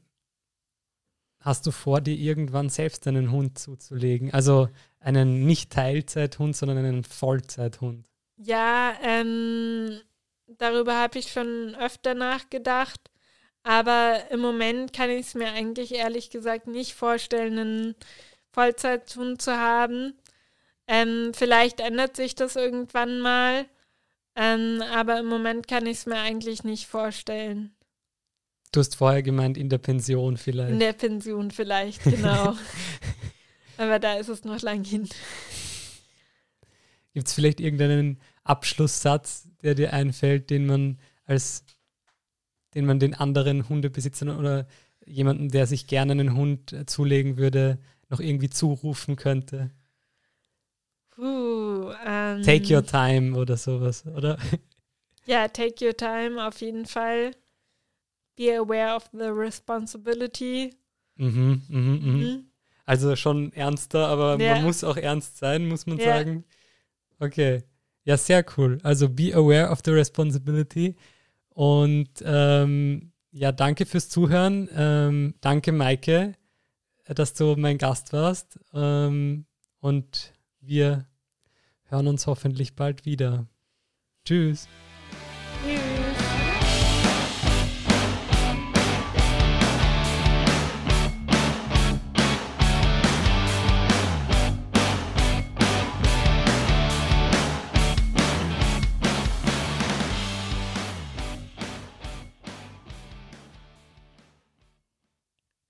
Hast 1.39 1.65
du 1.65 1.71
vor, 1.71 2.01
dir 2.01 2.15
irgendwann 2.15 2.69
selbst 2.69 3.07
einen 3.07 3.31
Hund 3.31 3.57
zuzulegen? 3.57 4.33
Also 4.33 4.69
einen 4.99 5.45
nicht 5.45 5.71
Teilzeithund, 5.71 6.55
sondern 6.55 6.77
einen 6.79 7.03
Vollzeithund? 7.03 8.05
Ja, 8.35 8.93
ähm, 9.01 10.01
darüber 10.47 10.97
habe 10.97 11.17
ich 11.19 11.31
schon 11.31 11.75
öfter 11.75 12.13
nachgedacht. 12.13 13.09
Aber 13.69 14.23
im 14.31 14.39
Moment 14.39 14.93
kann 14.93 15.11
ich 15.11 15.27
es 15.27 15.35
mir 15.35 15.51
eigentlich 15.51 15.93
ehrlich 15.93 16.31
gesagt 16.31 16.65
nicht 16.65 16.95
vorstellen, 16.95 17.59
einen 17.59 17.95
Vollzeithund 18.51 19.43
zu 19.43 19.51
haben. 19.51 20.15
Ähm, 20.87 21.33
vielleicht 21.35 21.79
ändert 21.79 22.15
sich 22.15 22.33
das 22.33 22.55
irgendwann 22.55 23.19
mal, 23.19 23.67
ähm, 24.35 24.81
aber 24.91 25.19
im 25.19 25.27
Moment 25.27 25.67
kann 25.67 25.85
ich 25.85 25.99
es 25.99 26.05
mir 26.07 26.17
eigentlich 26.17 26.63
nicht 26.63 26.87
vorstellen. 26.87 27.75
Du 28.71 28.79
hast 28.79 28.95
vorher 28.95 29.21
gemeint, 29.21 29.55
in 29.55 29.69
der 29.69 29.77
Pension 29.77 30.37
vielleicht. 30.37 30.71
In 30.71 30.79
der 30.79 30.93
Pension 30.93 31.51
vielleicht, 31.51 32.01
genau. 32.03 32.57
aber 33.77 33.99
da 33.99 34.15
ist 34.15 34.29
es 34.29 34.45
noch 34.45 34.63
lang 34.63 34.83
hin. 34.83 35.07
Gibt 37.13 37.27
es 37.27 37.35
vielleicht 37.35 37.59
irgendeinen 37.59 38.19
Abschlusssatz, 38.43 39.47
der 39.61 39.75
dir 39.75 39.93
einfällt, 39.93 40.49
den 40.49 40.65
man 40.65 40.99
als 41.25 41.65
den 42.75 42.85
man 42.85 42.99
den 42.99 43.13
anderen 43.13 43.67
Hundebesitzern 43.67 44.29
oder 44.29 44.67
jemanden, 45.05 45.49
der 45.49 45.67
sich 45.67 45.87
gerne 45.87 46.11
einen 46.11 46.35
Hund 46.35 46.75
zulegen 46.85 47.37
würde, 47.37 47.79
noch 48.09 48.19
irgendwie 48.19 48.49
zurufen 48.49 49.15
könnte? 49.15 49.71
Uh, 51.17 51.91
ähm, 52.05 52.43
take 52.43 52.73
your 52.73 52.85
time 52.85 53.37
oder 53.37 53.57
sowas, 53.57 54.05
oder? 54.05 54.37
Ja, 55.25 55.47
take 55.47 55.85
your 55.85 55.95
time 55.95 56.43
auf 56.43 56.59
jeden 56.59 56.87
Fall. 56.87 57.35
Be 58.35 58.57
aware 58.57 58.95
of 58.95 59.09
the 59.11 59.27
responsibility. 59.27 60.73
Mhm, 61.17 61.61
mhm, 61.67 61.79
mhm. 61.79 62.19
mhm. 62.19 62.45
Also 62.85 63.15
schon 63.15 63.53
ernster, 63.53 64.07
aber 64.07 64.39
ja. 64.39 64.55
man 64.55 64.63
muss 64.63 64.83
auch 64.83 64.97
ernst 64.97 65.37
sein, 65.37 65.67
muss 65.67 65.85
man 65.85 65.99
ja. 65.99 66.05
sagen. 66.05 66.45
Okay. 67.19 67.61
Ja, 68.05 68.17
sehr 68.17 68.43
cool. 68.57 68.79
Also 68.81 69.07
be 69.07 69.31
aware 69.35 69.69
of 69.69 69.81
the 69.85 69.91
responsibility. 69.91 70.95
Und 71.49 72.09
ähm, 72.23 73.11
ja, 73.31 73.51
danke 73.51 73.85
fürs 73.85 74.09
Zuhören. 74.09 74.69
Ähm, 74.73 75.35
danke, 75.41 75.71
Maike, 75.71 76.33
dass 77.05 77.33
du 77.33 77.55
mein 77.57 77.77
Gast 77.77 78.13
warst. 78.13 78.59
Ähm, 78.73 79.45
und 79.79 80.33
wir 80.61 81.05
hören 81.85 82.07
uns 82.07 82.27
hoffentlich 82.27 82.75
bald 82.75 83.05
wieder. 83.05 83.47
Tschüss. 84.25 84.67